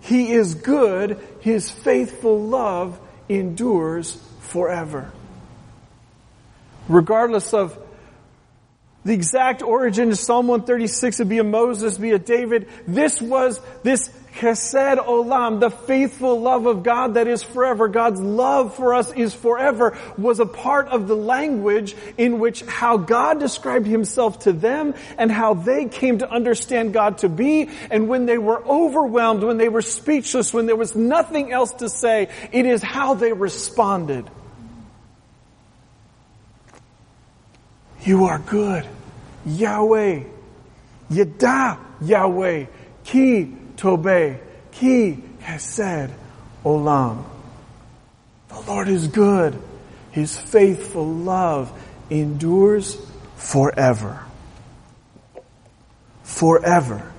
He 0.00 0.34
is 0.34 0.56
good, 0.56 1.18
His 1.40 1.70
faithful 1.70 2.38
love 2.38 3.00
endures 3.30 4.22
forever 4.40 5.10
regardless 6.88 7.54
of 7.54 7.78
the 9.04 9.14
exact 9.14 9.62
origin 9.62 10.12
of 10.12 10.18
Psalm 10.18 10.46
136 10.46 11.18
would 11.18 11.28
be 11.28 11.38
a 11.38 11.44
Moses, 11.44 11.98
be 11.98 12.12
a 12.12 12.20
David. 12.20 12.68
This 12.86 13.20
was 13.20 13.60
this 13.82 14.08
chesed 14.36 14.96
olam, 14.96 15.58
the 15.58 15.70
faithful 15.70 16.40
love 16.40 16.66
of 16.66 16.84
God 16.84 17.14
that 17.14 17.26
is 17.26 17.42
forever. 17.42 17.88
God's 17.88 18.20
love 18.20 18.76
for 18.76 18.94
us 18.94 19.12
is 19.12 19.34
forever 19.34 19.98
was 20.16 20.38
a 20.38 20.46
part 20.46 20.88
of 20.88 21.08
the 21.08 21.16
language 21.16 21.96
in 22.16 22.38
which 22.38 22.62
how 22.62 22.96
God 22.96 23.40
described 23.40 23.86
himself 23.86 24.40
to 24.40 24.52
them 24.52 24.94
and 25.18 25.30
how 25.30 25.54
they 25.54 25.86
came 25.86 26.18
to 26.18 26.30
understand 26.30 26.92
God 26.92 27.18
to 27.18 27.28
be. 27.28 27.70
And 27.90 28.08
when 28.08 28.26
they 28.26 28.38
were 28.38 28.64
overwhelmed, 28.64 29.42
when 29.42 29.58
they 29.58 29.68
were 29.68 29.82
speechless, 29.82 30.54
when 30.54 30.66
there 30.66 30.76
was 30.76 30.94
nothing 30.94 31.52
else 31.52 31.72
to 31.74 31.88
say, 31.88 32.28
it 32.52 32.66
is 32.66 32.82
how 32.82 33.14
they 33.14 33.32
responded. 33.32 34.30
You 38.04 38.24
are 38.24 38.38
good. 38.38 38.86
Yahweh. 39.46 40.24
Yada 41.10 41.78
Yahweh. 42.00 42.66
Ki 43.04 43.54
Tobe. 43.76 44.40
Ki 44.72 45.22
Hesed 45.40 46.10
Olam. 46.64 47.24
The 48.48 48.60
Lord 48.62 48.88
is 48.88 49.08
good. 49.08 49.60
His 50.10 50.36
faithful 50.36 51.06
love 51.06 51.72
endures 52.10 52.96
forever. 53.36 54.24
Forever. 56.24 57.12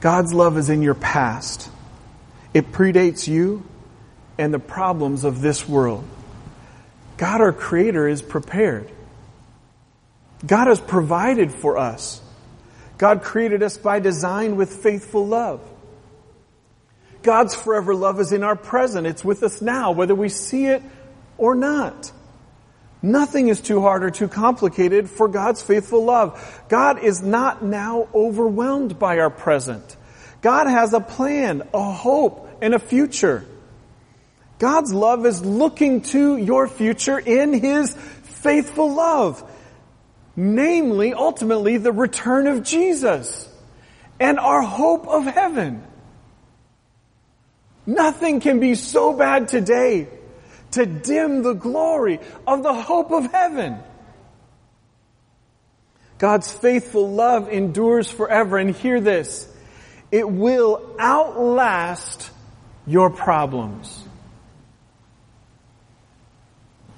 God's 0.00 0.34
love 0.34 0.58
is 0.58 0.68
in 0.68 0.82
your 0.82 0.94
past. 0.94 1.70
It 2.52 2.70
predates 2.70 3.26
you 3.26 3.64
and 4.38 4.52
the 4.52 4.58
problems 4.58 5.24
of 5.24 5.40
this 5.40 5.68
world. 5.68 6.04
God, 7.16 7.40
our 7.40 7.52
Creator, 7.52 8.08
is 8.08 8.22
prepared. 8.22 8.90
God 10.44 10.66
has 10.66 10.80
provided 10.80 11.50
for 11.52 11.78
us. 11.78 12.20
God 12.98 13.22
created 13.22 13.62
us 13.62 13.76
by 13.76 14.00
design 14.00 14.56
with 14.56 14.70
faithful 14.82 15.26
love. 15.26 15.60
God's 17.22 17.54
forever 17.54 17.94
love 17.94 18.20
is 18.20 18.32
in 18.32 18.42
our 18.44 18.56
present. 18.56 19.06
It's 19.06 19.24
with 19.24 19.42
us 19.42 19.60
now, 19.60 19.92
whether 19.92 20.14
we 20.14 20.28
see 20.28 20.66
it 20.66 20.82
or 21.38 21.54
not. 21.54 22.12
Nothing 23.02 23.48
is 23.48 23.60
too 23.60 23.80
hard 23.80 24.04
or 24.04 24.10
too 24.10 24.28
complicated 24.28 25.10
for 25.10 25.28
God's 25.28 25.62
faithful 25.62 26.04
love. 26.04 26.64
God 26.68 27.02
is 27.02 27.22
not 27.22 27.62
now 27.62 28.08
overwhelmed 28.14 28.98
by 28.98 29.18
our 29.18 29.30
present. 29.30 29.96
God 30.40 30.66
has 30.66 30.92
a 30.92 31.00
plan, 31.00 31.68
a 31.74 31.92
hope, 31.92 32.48
and 32.62 32.74
a 32.74 32.78
future. 32.78 33.44
God's 34.58 34.92
love 34.92 35.26
is 35.26 35.44
looking 35.44 36.00
to 36.02 36.36
your 36.36 36.66
future 36.66 37.18
in 37.18 37.52
His 37.52 37.94
faithful 37.94 38.94
love. 38.94 39.42
Namely, 40.34 41.14
ultimately, 41.14 41.78
the 41.78 41.92
return 41.92 42.46
of 42.46 42.62
Jesus 42.62 43.48
and 44.20 44.38
our 44.38 44.62
hope 44.62 45.06
of 45.06 45.24
heaven. 45.24 45.82
Nothing 47.86 48.40
can 48.40 48.60
be 48.60 48.74
so 48.74 49.12
bad 49.12 49.48
today 49.48 50.08
to 50.72 50.86
dim 50.86 51.42
the 51.42 51.54
glory 51.54 52.20
of 52.46 52.62
the 52.62 52.74
hope 52.74 53.12
of 53.12 53.30
heaven. 53.30 53.78
God's 56.18 56.50
faithful 56.50 57.10
love 57.10 57.48
endures 57.48 58.10
forever 58.10 58.56
and 58.56 58.74
hear 58.74 59.00
this. 59.00 59.52
It 60.10 60.28
will 60.28 60.96
outlast 60.98 62.30
your 62.86 63.10
problems. 63.10 64.05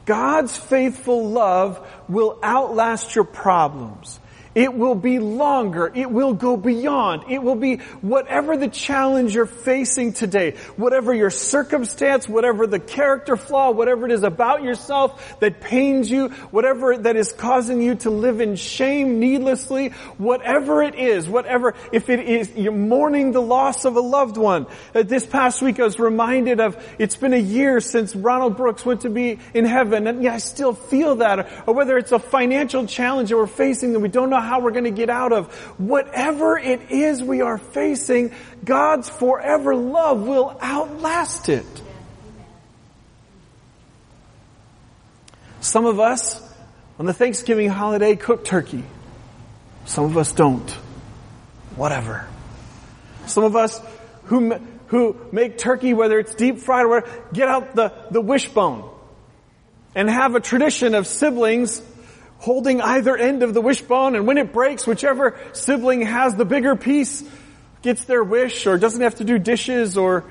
God's 0.08 0.56
faithful 0.56 1.28
love 1.28 1.86
will 2.08 2.38
outlast 2.42 3.14
your 3.14 3.24
problems. 3.24 4.18
It 4.58 4.74
will 4.74 4.96
be 4.96 5.20
longer. 5.20 5.88
It 5.94 6.10
will 6.10 6.34
go 6.34 6.56
beyond. 6.56 7.30
It 7.30 7.40
will 7.40 7.54
be 7.54 7.76
whatever 8.00 8.56
the 8.56 8.66
challenge 8.66 9.32
you're 9.32 9.46
facing 9.46 10.14
today, 10.14 10.56
whatever 10.74 11.14
your 11.14 11.30
circumstance, 11.30 12.28
whatever 12.28 12.66
the 12.66 12.80
character 12.80 13.36
flaw, 13.36 13.70
whatever 13.70 14.06
it 14.06 14.10
is 14.10 14.24
about 14.24 14.64
yourself 14.64 15.38
that 15.38 15.60
pains 15.60 16.10
you, 16.10 16.30
whatever 16.50 16.98
that 16.98 17.14
is 17.14 17.30
causing 17.30 17.80
you 17.80 17.94
to 17.94 18.10
live 18.10 18.40
in 18.40 18.56
shame 18.56 19.20
needlessly, 19.20 19.90
whatever 20.16 20.82
it 20.82 20.96
is, 20.96 21.28
whatever, 21.28 21.76
if 21.92 22.10
it 22.10 22.18
is, 22.18 22.52
you're 22.56 22.72
mourning 22.72 23.30
the 23.30 23.40
loss 23.40 23.84
of 23.84 23.94
a 23.94 24.00
loved 24.00 24.36
one. 24.36 24.66
Uh, 24.92 25.04
this 25.04 25.24
past 25.24 25.62
week 25.62 25.78
I 25.78 25.84
was 25.84 26.00
reminded 26.00 26.58
of, 26.58 26.76
it's 26.98 27.14
been 27.14 27.32
a 27.32 27.36
year 27.36 27.78
since 27.78 28.16
Ronald 28.16 28.56
Brooks 28.56 28.84
went 28.84 29.02
to 29.02 29.10
be 29.10 29.38
in 29.54 29.64
heaven, 29.64 30.08
and 30.08 30.20
yeah, 30.20 30.34
I 30.34 30.38
still 30.38 30.74
feel 30.74 31.14
that. 31.16 31.48
Or 31.68 31.74
whether 31.74 31.96
it's 31.96 32.10
a 32.10 32.18
financial 32.18 32.88
challenge 32.88 33.28
that 33.28 33.36
we're 33.36 33.46
facing 33.46 33.92
that 33.92 34.00
we 34.00 34.08
don't 34.08 34.30
know 34.30 34.47
how 34.48 34.60
we're 34.60 34.72
going 34.72 34.84
to 34.84 34.90
get 34.90 35.10
out 35.10 35.32
of. 35.32 35.52
Whatever 35.78 36.58
it 36.58 36.90
is 36.90 37.22
we 37.22 37.42
are 37.42 37.58
facing, 37.58 38.32
God's 38.64 39.08
forever 39.08 39.76
love 39.76 40.26
will 40.26 40.56
outlast 40.60 41.48
it. 41.48 41.66
Some 45.60 45.86
of 45.86 46.00
us, 46.00 46.40
on 46.98 47.06
the 47.06 47.12
Thanksgiving 47.12 47.68
holiday, 47.68 48.16
cook 48.16 48.44
turkey. 48.44 48.84
Some 49.84 50.04
of 50.04 50.16
us 50.16 50.32
don't. 50.32 50.70
Whatever. 51.76 52.26
Some 53.26 53.44
of 53.44 53.56
us 53.56 53.80
who, 54.24 54.54
who 54.88 55.16
make 55.32 55.58
turkey, 55.58 55.94
whether 55.94 56.18
it's 56.18 56.34
deep 56.34 56.58
fried 56.58 56.84
or 56.84 56.88
whatever, 56.88 57.22
get 57.32 57.48
out 57.48 57.74
the, 57.74 57.92
the 58.10 58.20
wishbone 58.20 58.88
and 59.94 60.08
have 60.08 60.34
a 60.34 60.40
tradition 60.40 60.94
of 60.94 61.06
siblings 61.06 61.82
holding 62.38 62.80
either 62.80 63.16
end 63.16 63.42
of 63.42 63.52
the 63.52 63.60
wishbone 63.60 64.14
and 64.14 64.26
when 64.26 64.38
it 64.38 64.52
breaks, 64.52 64.86
whichever 64.86 65.38
sibling 65.52 66.02
has 66.02 66.34
the 66.34 66.44
bigger 66.44 66.76
piece 66.76 67.22
gets 67.82 68.04
their 68.04 68.24
wish 68.24 68.66
or 68.66 68.78
doesn't 68.78 69.02
have 69.02 69.16
to 69.16 69.24
do 69.24 69.38
dishes 69.38 69.96
or 69.96 70.24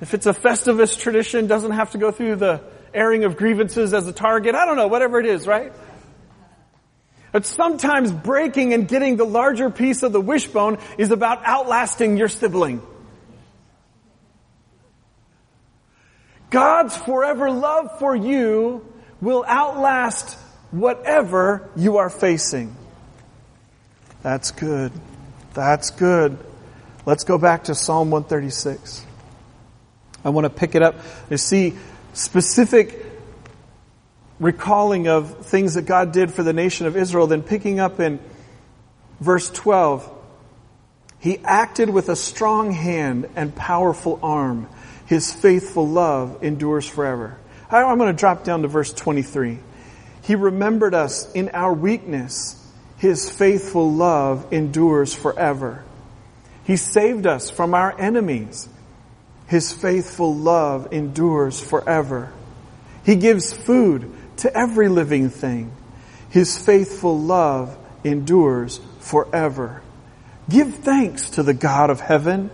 if 0.00 0.12
it's 0.12 0.26
a 0.26 0.34
festivus 0.34 0.98
tradition, 0.98 1.46
doesn't 1.46 1.70
have 1.70 1.92
to 1.92 1.98
go 1.98 2.10
through 2.10 2.36
the 2.36 2.62
airing 2.92 3.24
of 3.24 3.36
grievances 3.36 3.94
as 3.94 4.06
a 4.06 4.12
target. 4.12 4.54
I 4.54 4.66
don't 4.66 4.76
know, 4.76 4.88
whatever 4.88 5.18
it 5.18 5.26
is, 5.26 5.46
right? 5.46 5.72
But 7.32 7.46
sometimes 7.46 8.12
breaking 8.12 8.72
and 8.72 8.88
getting 8.88 9.16
the 9.16 9.24
larger 9.24 9.70
piece 9.70 10.02
of 10.02 10.12
the 10.12 10.20
wishbone 10.20 10.78
is 10.98 11.10
about 11.10 11.44
outlasting 11.44 12.16
your 12.16 12.28
sibling. 12.28 12.82
God's 16.50 16.96
forever 16.96 17.50
love 17.50 17.98
for 17.98 18.14
you 18.14 18.90
will 19.20 19.44
outlast 19.46 20.38
whatever 20.70 21.68
you 21.76 21.98
are 21.98 22.10
facing. 22.10 22.76
That's 24.22 24.50
good. 24.50 24.92
That's 25.54 25.90
good. 25.90 26.38
Let's 27.04 27.24
go 27.24 27.38
back 27.38 27.64
to 27.64 27.74
Psalm 27.74 28.10
136. 28.10 29.04
I 30.24 30.30
want 30.30 30.44
to 30.44 30.50
pick 30.50 30.74
it 30.74 30.82
up 30.82 30.96
to 31.28 31.38
see 31.38 31.74
specific 32.12 33.06
recalling 34.40 35.08
of 35.08 35.46
things 35.46 35.74
that 35.74 35.82
God 35.82 36.12
did 36.12 36.32
for 36.32 36.42
the 36.42 36.52
nation 36.52 36.86
of 36.86 36.96
Israel, 36.96 37.26
then 37.26 37.42
picking 37.42 37.80
up 37.80 38.00
in 38.00 38.18
verse 39.20 39.48
12. 39.50 40.12
He 41.20 41.38
acted 41.38 41.90
with 41.90 42.08
a 42.08 42.16
strong 42.16 42.72
hand 42.72 43.28
and 43.36 43.54
powerful 43.54 44.18
arm. 44.22 44.68
His 45.06 45.32
faithful 45.32 45.88
love 45.88 46.42
endures 46.42 46.86
forever. 46.86 47.38
I'm 47.70 47.98
going 47.98 48.14
to 48.14 48.18
drop 48.18 48.44
down 48.44 48.62
to 48.62 48.68
verse 48.68 48.92
23. 48.92 49.58
He 50.26 50.34
remembered 50.34 50.92
us 50.92 51.30
in 51.32 51.50
our 51.50 51.72
weakness. 51.72 52.60
His 52.98 53.30
faithful 53.30 53.92
love 53.92 54.52
endures 54.52 55.14
forever. 55.14 55.84
He 56.64 56.76
saved 56.76 57.28
us 57.28 57.48
from 57.48 57.74
our 57.74 57.96
enemies. 57.96 58.68
His 59.46 59.72
faithful 59.72 60.34
love 60.34 60.92
endures 60.92 61.60
forever. 61.60 62.32
He 63.04 63.14
gives 63.14 63.52
food 63.52 64.12
to 64.38 64.52
every 64.52 64.88
living 64.88 65.30
thing. 65.30 65.70
His 66.30 66.58
faithful 66.58 67.16
love 67.16 67.78
endures 68.02 68.80
forever. 68.98 69.80
Give 70.48 70.74
thanks 70.74 71.30
to 71.30 71.44
the 71.44 71.54
God 71.54 71.88
of 71.88 72.00
heaven. 72.00 72.50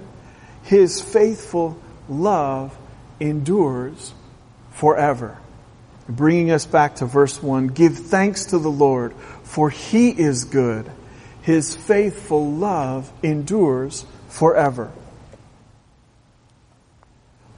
His 0.64 1.00
faithful 1.00 1.78
love 2.06 2.76
endures 3.18 4.12
forever. 4.72 5.38
Bringing 6.16 6.50
us 6.50 6.66
back 6.66 6.96
to 6.96 7.06
verse 7.06 7.42
1 7.42 7.68
Give 7.68 7.96
thanks 7.96 8.46
to 8.46 8.58
the 8.58 8.70
Lord, 8.70 9.14
for 9.44 9.70
he 9.70 10.10
is 10.10 10.44
good. 10.44 10.90
His 11.40 11.74
faithful 11.74 12.52
love 12.52 13.10
endures 13.22 14.04
forever. 14.28 14.92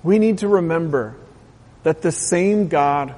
We 0.02 0.18
need 0.18 0.38
to 0.38 0.48
remember 0.48 1.16
that 1.82 2.02
the 2.02 2.12
same 2.12 2.68
God 2.68 3.14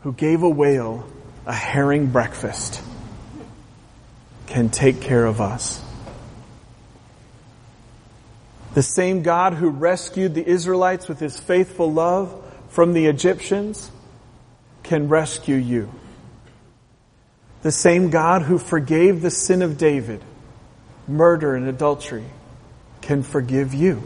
who 0.00 0.12
gave 0.12 0.42
a 0.42 0.48
whale 0.48 1.08
a 1.46 1.54
herring 1.54 2.08
breakfast 2.08 2.82
can 4.46 4.68
take 4.68 5.00
care 5.00 5.24
of 5.24 5.40
us. 5.40 5.82
The 8.74 8.82
same 8.82 9.22
God 9.22 9.54
who 9.54 9.70
rescued 9.70 10.34
the 10.34 10.46
Israelites 10.46 11.08
with 11.08 11.18
his 11.18 11.38
faithful 11.38 11.90
love 11.90 12.42
from 12.76 12.92
the 12.92 13.06
Egyptians 13.06 13.90
can 14.82 15.08
rescue 15.08 15.56
you. 15.56 15.90
The 17.62 17.72
same 17.72 18.10
God 18.10 18.42
who 18.42 18.58
forgave 18.58 19.22
the 19.22 19.30
sin 19.30 19.62
of 19.62 19.78
David, 19.78 20.22
murder 21.08 21.54
and 21.54 21.68
adultery, 21.68 22.26
can 23.00 23.22
forgive 23.22 23.72
you. 23.72 24.02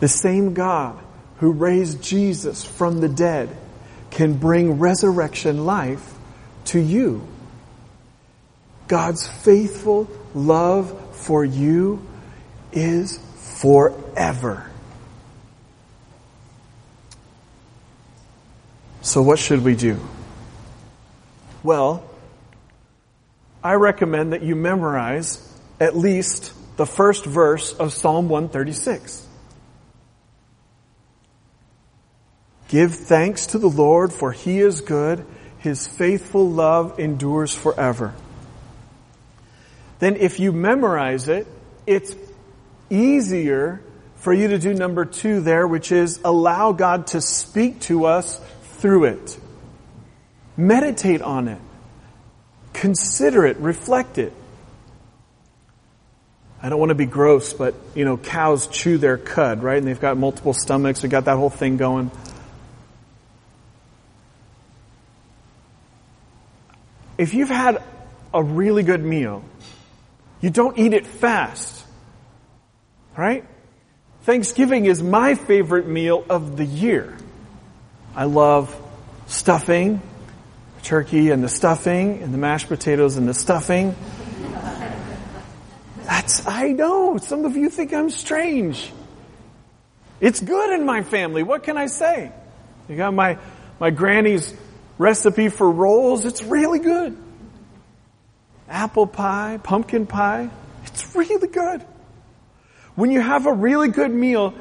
The 0.00 0.08
same 0.08 0.52
God 0.52 0.98
who 1.38 1.52
raised 1.52 2.02
Jesus 2.02 2.62
from 2.62 3.00
the 3.00 3.08
dead 3.08 3.48
can 4.10 4.34
bring 4.34 4.78
resurrection 4.78 5.64
life 5.64 6.12
to 6.66 6.78
you. 6.78 7.26
God's 8.86 9.26
faithful 9.26 10.10
love 10.34 11.16
for 11.16 11.42
you 11.42 12.06
is 12.70 13.18
forever. 13.62 14.68
So, 19.02 19.20
what 19.20 19.40
should 19.40 19.64
we 19.64 19.74
do? 19.74 19.98
Well, 21.64 22.08
I 23.62 23.74
recommend 23.74 24.32
that 24.32 24.42
you 24.42 24.54
memorize 24.54 25.40
at 25.80 25.96
least 25.96 26.52
the 26.76 26.86
first 26.86 27.24
verse 27.24 27.72
of 27.72 27.92
Psalm 27.92 28.28
136. 28.28 29.26
Give 32.68 32.94
thanks 32.94 33.46
to 33.48 33.58
the 33.58 33.68
Lord, 33.68 34.12
for 34.12 34.30
he 34.30 34.60
is 34.60 34.80
good. 34.80 35.26
His 35.58 35.86
faithful 35.86 36.48
love 36.48 37.00
endures 37.00 37.52
forever. 37.52 38.14
Then, 39.98 40.14
if 40.14 40.38
you 40.38 40.52
memorize 40.52 41.26
it, 41.26 41.48
it's 41.86 42.14
easier 42.88 43.82
for 44.16 44.32
you 44.32 44.46
to 44.48 44.58
do 44.60 44.72
number 44.72 45.04
two 45.04 45.40
there, 45.40 45.66
which 45.66 45.90
is 45.90 46.20
allow 46.24 46.70
God 46.70 47.08
to 47.08 47.20
speak 47.20 47.80
to 47.80 48.04
us 48.04 48.40
through 48.82 49.04
it. 49.04 49.38
Meditate 50.56 51.22
on 51.22 51.46
it. 51.46 51.60
Consider 52.72 53.46
it. 53.46 53.56
Reflect 53.58 54.18
it. 54.18 54.32
I 56.60 56.68
don't 56.68 56.80
want 56.80 56.90
to 56.90 56.96
be 56.96 57.06
gross, 57.06 57.52
but 57.52 57.74
you 57.94 58.04
know, 58.04 58.16
cows 58.16 58.66
chew 58.66 58.98
their 58.98 59.16
cud, 59.16 59.62
right? 59.62 59.78
And 59.78 59.86
they've 59.86 60.00
got 60.00 60.16
multiple 60.16 60.52
stomachs. 60.52 61.00
They've 61.00 61.10
got 61.10 61.26
that 61.26 61.36
whole 61.36 61.48
thing 61.48 61.76
going. 61.76 62.10
If 67.18 67.34
you've 67.34 67.50
had 67.50 67.82
a 68.34 68.42
really 68.42 68.82
good 68.82 69.04
meal, 69.04 69.44
you 70.40 70.50
don't 70.50 70.76
eat 70.76 70.92
it 70.92 71.06
fast, 71.06 71.84
right? 73.16 73.44
Thanksgiving 74.22 74.86
is 74.86 75.02
my 75.02 75.36
favorite 75.36 75.86
meal 75.86 76.24
of 76.28 76.56
the 76.56 76.64
year. 76.64 77.16
I 78.14 78.24
love 78.24 78.76
stuffing, 79.26 80.02
turkey 80.82 81.30
and 81.30 81.42
the 81.42 81.48
stuffing, 81.48 82.22
and 82.22 82.34
the 82.34 82.38
mashed 82.38 82.68
potatoes 82.68 83.16
and 83.16 83.28
the 83.28 83.34
stuffing. 83.34 83.94
That's, 86.04 86.46
I 86.46 86.68
know, 86.68 87.16
some 87.16 87.44
of 87.44 87.56
you 87.56 87.70
think 87.70 87.94
I'm 87.94 88.10
strange. 88.10 88.92
It's 90.20 90.40
good 90.40 90.70
in 90.78 90.84
my 90.84 91.02
family. 91.02 91.42
What 91.42 91.62
can 91.62 91.76
I 91.76 91.86
say? 91.86 92.30
You 92.88 92.96
got 92.96 93.14
my, 93.14 93.38
my 93.80 93.90
granny's 93.90 94.54
recipe 94.98 95.48
for 95.48 95.70
rolls. 95.70 96.26
It's 96.26 96.42
really 96.42 96.80
good. 96.80 97.16
Apple 98.68 99.06
pie, 99.06 99.58
pumpkin 99.62 100.06
pie. 100.06 100.50
It's 100.84 101.14
really 101.14 101.48
good. 101.48 101.82
When 102.94 103.10
you 103.10 103.20
have 103.20 103.46
a 103.46 103.52
really 103.52 103.88
good 103.88 104.12
meal, 104.12 104.54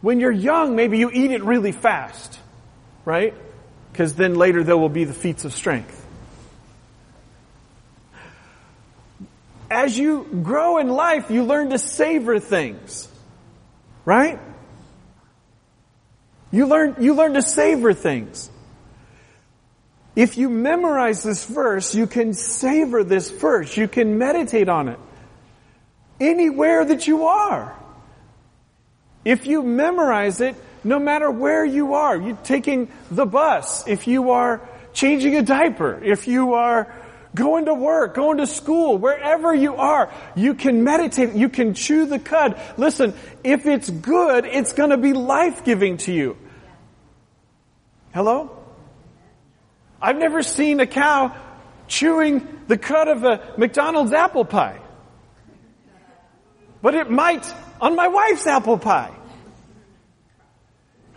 when 0.00 0.20
you're 0.20 0.30
young, 0.30 0.76
maybe 0.76 0.98
you 0.98 1.10
eat 1.10 1.30
it 1.30 1.42
really 1.42 1.72
fast, 1.72 2.38
right? 3.04 3.34
because 3.96 4.14
then 4.14 4.34
later 4.34 4.62
there 4.62 4.76
will 4.76 4.90
be 4.90 5.04
the 5.04 5.14
feats 5.14 5.46
of 5.46 5.54
strength. 5.54 6.06
As 9.70 9.96
you 9.96 10.42
grow 10.42 10.76
in 10.76 10.88
life, 10.88 11.30
you 11.30 11.44
learn 11.44 11.70
to 11.70 11.78
savor 11.78 12.38
things. 12.38 13.08
Right? 14.04 14.38
You 16.50 16.66
learn, 16.66 16.96
you 17.00 17.14
learn 17.14 17.32
to 17.34 17.42
savor 17.42 17.94
things. 17.94 18.50
If 20.14 20.36
you 20.36 20.50
memorize 20.50 21.22
this 21.22 21.46
verse, 21.46 21.94
you 21.94 22.06
can 22.06 22.34
savor 22.34 23.02
this 23.02 23.30
verse. 23.30 23.78
You 23.78 23.88
can 23.88 24.18
meditate 24.18 24.68
on 24.68 24.88
it. 24.88 24.98
Anywhere 26.20 26.84
that 26.84 27.06
you 27.06 27.28
are. 27.28 27.74
If 29.26 29.44
you 29.48 29.64
memorize 29.64 30.40
it, 30.40 30.54
no 30.84 31.00
matter 31.00 31.28
where 31.28 31.64
you 31.64 31.94
are, 31.94 32.16
you're 32.16 32.36
taking 32.44 32.88
the 33.10 33.26
bus, 33.26 33.88
if 33.88 34.06
you 34.06 34.30
are 34.30 34.60
changing 34.92 35.34
a 35.34 35.42
diaper, 35.42 36.00
if 36.00 36.28
you 36.28 36.54
are 36.54 36.94
going 37.34 37.64
to 37.64 37.74
work, 37.74 38.14
going 38.14 38.38
to 38.38 38.46
school, 38.46 38.98
wherever 38.98 39.52
you 39.52 39.74
are, 39.74 40.12
you 40.36 40.54
can 40.54 40.84
meditate, 40.84 41.34
you 41.34 41.48
can 41.48 41.74
chew 41.74 42.06
the 42.06 42.20
cud. 42.20 42.56
Listen, 42.76 43.14
if 43.42 43.66
it's 43.66 43.90
good, 43.90 44.44
it's 44.44 44.74
going 44.74 44.90
to 44.90 44.96
be 44.96 45.12
life-giving 45.12 45.96
to 46.06 46.12
you. 46.12 46.36
Hello? 48.14 48.56
I've 50.00 50.18
never 50.18 50.44
seen 50.44 50.78
a 50.78 50.86
cow 50.86 51.34
chewing 51.88 52.46
the 52.68 52.78
cud 52.78 53.08
of 53.08 53.24
a 53.24 53.54
McDonald's 53.58 54.12
apple 54.12 54.44
pie. 54.44 54.78
But 56.80 56.94
it 56.94 57.10
might 57.10 57.52
on 57.80 57.96
my 57.96 58.08
wife's 58.08 58.46
apple 58.46 58.78
pie. 58.78 59.12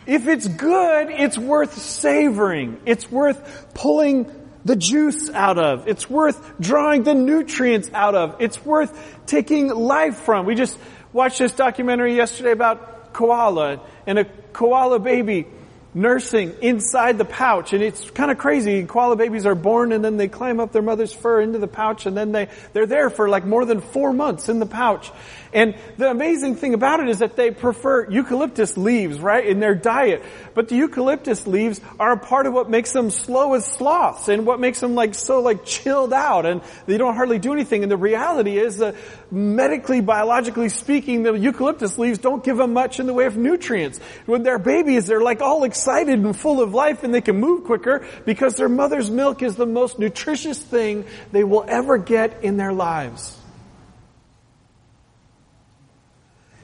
If 0.05 0.27
it's 0.27 0.47
good, 0.47 1.09
it's 1.11 1.37
worth 1.37 1.77
savoring. 1.77 2.79
It's 2.85 3.11
worth 3.11 3.67
pulling 3.75 4.31
the 4.65 4.75
juice 4.75 5.29
out 5.29 5.57
of. 5.57 5.87
It's 5.87 6.09
worth 6.09 6.59
drawing 6.59 7.03
the 7.03 7.13
nutrients 7.13 7.91
out 7.93 8.15
of. 8.15 8.37
It's 8.39 8.63
worth 8.65 8.91
taking 9.25 9.67
life 9.67 10.17
from. 10.17 10.45
We 10.45 10.55
just 10.55 10.77
watched 11.13 11.39
this 11.39 11.51
documentary 11.51 12.15
yesterday 12.15 12.51
about 12.51 13.13
koala 13.13 13.81
and 14.07 14.19
a 14.19 14.25
koala 14.25 14.99
baby 14.99 15.45
nursing 15.93 16.53
inside 16.61 17.17
the 17.17 17.25
pouch 17.25 17.73
and 17.73 17.81
it's 17.81 18.09
kind 18.11 18.29
of 18.29 18.37
crazy. 18.37 18.85
Koala 18.85 19.15
babies 19.15 19.45
are 19.45 19.55
born 19.55 19.91
and 19.91 20.05
then 20.05 20.17
they 20.17 20.27
climb 20.27 20.59
up 20.59 20.71
their 20.71 20.81
mother's 20.81 21.13
fur 21.13 21.41
into 21.41 21.57
the 21.57 21.67
pouch 21.67 22.05
and 22.05 22.15
then 22.15 22.31
they, 22.31 22.47
they're 22.73 22.85
there 22.85 23.09
for 23.09 23.27
like 23.27 23.45
more 23.45 23.65
than 23.65 23.81
four 23.81 24.13
months 24.13 24.49
in 24.49 24.59
the 24.59 24.65
pouch. 24.65 25.11
And 25.51 25.75
the 25.97 26.11
amazing 26.11 26.55
thing 26.57 26.75
about 26.75 26.99
it 26.99 27.09
is 27.09 27.19
that 27.19 27.35
they 27.35 27.49
prefer 27.49 28.07
eucalyptus 28.07 28.77
leaves, 28.77 29.19
right, 29.19 29.45
in 29.45 29.59
their 29.59 29.73
diet. 29.73 30.23
But 30.53 30.67
the 30.67 30.75
eucalyptus 30.75 31.47
leaves 31.47 31.81
are 31.99 32.11
a 32.11 32.19
part 32.19 32.45
of 32.45 32.53
what 32.53 32.69
makes 32.69 32.91
them 32.91 33.09
slow 33.09 33.55
as 33.55 33.65
sloths 33.65 34.27
and 34.27 34.45
what 34.45 34.59
makes 34.59 34.79
them 34.79 34.93
like 34.93 35.15
so 35.15 35.41
like 35.41 35.65
chilled 35.65 36.13
out 36.13 36.45
and 36.45 36.61
they 36.85 36.99
don't 36.99 37.15
hardly 37.15 37.39
do 37.39 37.51
anything. 37.51 37.81
And 37.81 37.91
the 37.91 37.97
reality 37.97 38.59
is 38.59 38.77
that 38.77 38.93
medically, 39.31 40.01
biologically 40.01 40.69
speaking, 40.69 41.23
the 41.23 41.33
eucalyptus 41.33 41.97
leaves 41.97 42.19
don't 42.19 42.43
give 42.43 42.57
them 42.57 42.73
much 42.73 42.99
in 42.99 43.05
the 43.05 43.13
way 43.13 43.25
of 43.25 43.37
nutrients. 43.37 43.99
When 44.25 44.43
they're 44.43 44.59
babies, 44.59 45.05
they're 45.05 45.21
like 45.21 45.41
all 45.41 45.63
excited 45.63 46.19
and 46.19 46.35
full 46.35 46.61
of 46.61 46.73
life 46.73 47.03
and 47.03 47.13
they 47.13 47.21
can 47.21 47.39
move 47.39 47.65
quicker 47.65 48.05
because 48.25 48.55
their 48.55 48.69
mother's 48.69 49.09
milk 49.09 49.41
is 49.41 49.55
the 49.55 49.65
most 49.65 49.99
nutritious 49.99 50.59
thing 50.59 51.05
they 51.31 51.43
will 51.43 51.65
ever 51.67 51.97
get 51.97 52.43
in 52.43 52.57
their 52.57 52.73
lives. 52.73 53.37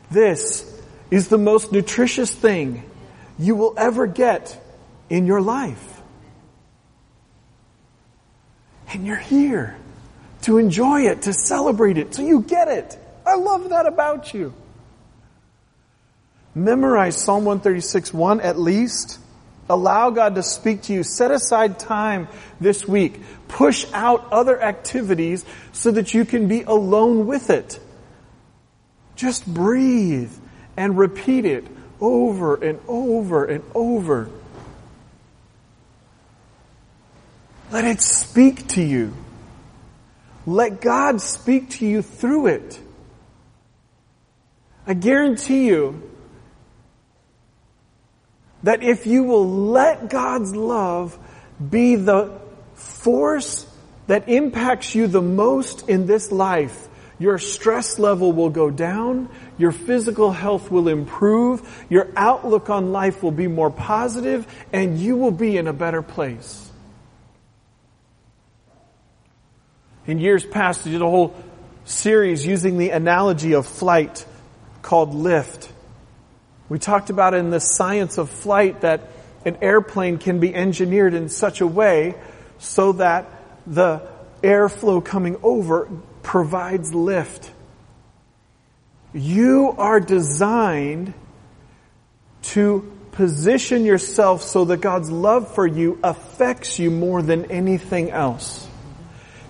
This 0.10 0.72
is 1.12 1.28
the 1.28 1.38
most 1.38 1.72
nutritious 1.72 2.34
thing 2.34 2.84
you 3.38 3.56
will 3.56 3.74
ever 3.78 4.08
get 4.08 4.60
in 5.10 5.26
your 5.26 5.42
life. 5.42 6.02
And 8.94 9.06
you're 9.06 9.16
here 9.18 9.76
to 10.46 10.60
enjoy 10.60 11.02
it, 11.02 11.24
to 11.24 11.34
celebrate 11.34 11.98
it, 11.98 12.14
so 12.14 12.22
you 12.22 12.42
get 12.42 12.68
it. 12.68 12.98
I 13.26 13.36
love 13.36 13.70
that 13.70 13.88
about 13.88 14.32
you. 14.32 14.54
Memorize 16.54 17.18
Psalm 17.18 17.46
136 17.46 18.14
1 18.14 18.42
at 18.42 18.60
least. 18.60 19.20
Allow 19.68 20.12
God 20.12 20.36
to 20.36 20.44
speak 20.44 20.84
to 20.84 20.94
you. 20.94 21.02
Set 21.02 21.32
aside 21.32 21.80
time 21.80 22.28
this 22.62 22.88
week. 22.88 23.20
Push 23.48 23.88
out 23.92 24.32
other 24.32 24.62
activities 24.62 25.44
so 25.74 25.90
that 25.90 26.14
you 26.14 26.24
can 26.24 26.48
be 26.48 26.62
alone 26.62 27.26
with 27.26 27.50
it. 27.50 27.80
Just 29.16 29.52
breathe 29.52 30.32
and 30.78 30.96
repeat 30.96 31.46
it 31.46 31.66
over 32.00 32.54
and 32.56 32.80
over 32.88 33.46
and 33.46 33.64
over. 33.74 34.30
Let 37.72 37.86
it 37.86 38.00
speak 38.00 38.68
to 38.70 38.84
you. 38.84 39.12
Let 40.46 40.82
God 40.82 41.22
speak 41.22 41.72
to 41.72 41.86
you 41.86 42.02
through 42.02 42.48
it. 42.48 42.80
I 44.88 44.94
guarantee 44.94 45.66
you 45.66 46.12
that 48.64 48.84
if 48.84 49.08
you 49.08 49.24
will 49.24 49.48
let 49.48 50.10
God's 50.10 50.56
love 50.56 51.18
be 51.70 51.96
the 51.96 52.40
force 52.74 53.66
that 54.08 54.30
impacts 54.30 54.94
you 54.94 55.08
the 55.08 55.22
most 55.22 55.90
in 55.90 56.06
this 56.06 56.32
life, 56.32 56.88
your 57.18 57.40
stress 57.40 57.98
level 57.98 58.32
will 58.34 58.50
go 58.50 58.70
down, 58.70 59.30
your 59.58 59.72
physical 59.72 60.32
health 60.32 60.70
will 60.70 60.90
improve, 60.90 61.86
your 61.90 62.10
outlook 62.16 62.70
on 62.70 62.92
life 62.92 63.24
will 63.24 63.32
be 63.32 63.48
more 63.48 63.72
positive, 63.72 64.46
and 64.74 65.00
you 65.00 65.16
will 65.16 65.32
be 65.32 65.58
in 65.58 65.68
a 65.68 65.74
better 65.74 66.02
place. 66.02 66.65
In 70.08 70.20
years 70.20 70.46
past, 70.46 70.86
I 70.86 70.92
did 70.92 71.02
a 71.02 71.10
whole 71.10 71.36
series 71.86 72.46
using 72.46 72.78
the 72.78 72.92
analogy 72.92 73.54
of 73.54 73.66
flight 73.66 74.26
called 74.82 75.16
lift. 75.16 75.72
We 76.70 76.80
talked 76.80 77.10
about 77.10 77.34
in 77.34 77.50
the 77.50 77.60
science 77.60 78.18
of 78.18 78.30
flight 78.30 78.82
that 78.82 79.10
an 79.46 79.58
airplane 79.62 80.18
can 80.18 80.40
be 80.40 80.54
engineered 80.54 81.14
in 81.14 81.30
such 81.30 81.62
a 81.62 81.68
way 81.68 82.16
so 82.60 82.94
that 82.94 83.26
the 83.68 84.02
airflow 84.42 85.04
coming 85.04 85.38
over 85.42 85.90
provides 86.24 86.94
lift. 86.94 87.52
You 89.14 89.74
are 89.78 90.00
designed 90.00 91.14
to 92.44 92.92
position 93.12 93.86
yourself 93.86 94.44
so 94.44 94.66
that 94.66 94.82
God's 94.82 95.10
love 95.10 95.54
for 95.56 95.66
you 95.66 96.00
affects 96.04 96.78
you 96.80 96.92
more 96.92 97.22
than 97.22 97.50
anything 97.52 98.12
else. 98.12 98.68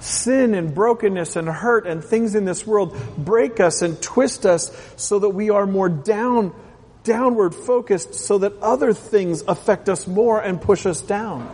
Sin 0.05 0.53
and 0.53 0.75
brokenness 0.75 1.35
and 1.35 1.49
hurt 1.49 1.87
and 1.87 2.03
things 2.03 2.35
in 2.35 2.45
this 2.45 2.65
world 2.65 2.95
break 3.17 3.59
us 3.59 3.81
and 3.81 3.99
twist 3.99 4.45
us 4.45 4.71
so 4.97 5.17
that 5.17 5.29
we 5.29 5.49
are 5.49 5.65
more 5.65 5.89
down, 5.89 6.53
downward 7.03 7.55
focused 7.55 8.13
so 8.13 8.37
that 8.37 8.53
other 8.61 8.93
things 8.93 9.41
affect 9.47 9.89
us 9.89 10.05
more 10.05 10.39
and 10.39 10.61
push 10.61 10.85
us 10.85 11.01
down. 11.01 11.49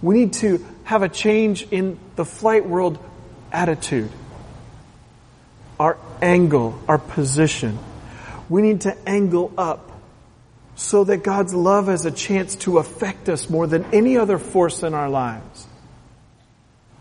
We 0.00 0.14
need 0.14 0.34
to 0.34 0.64
have 0.84 1.02
a 1.02 1.08
change 1.08 1.66
in 1.72 1.98
the 2.14 2.24
flight 2.24 2.66
world 2.66 3.00
attitude, 3.50 4.12
our 5.80 5.98
angle, 6.22 6.78
our 6.86 6.98
position. 6.98 7.80
We 8.48 8.62
need 8.62 8.82
to 8.82 8.96
angle 9.08 9.52
up 9.58 9.90
so 10.76 11.02
that 11.02 11.24
God's 11.24 11.52
love 11.52 11.88
has 11.88 12.06
a 12.06 12.12
chance 12.12 12.54
to 12.56 12.78
affect 12.78 13.28
us 13.28 13.50
more 13.50 13.66
than 13.66 13.86
any 13.92 14.18
other 14.18 14.38
force 14.38 14.84
in 14.84 14.94
our 14.94 15.10
lives. 15.10 15.66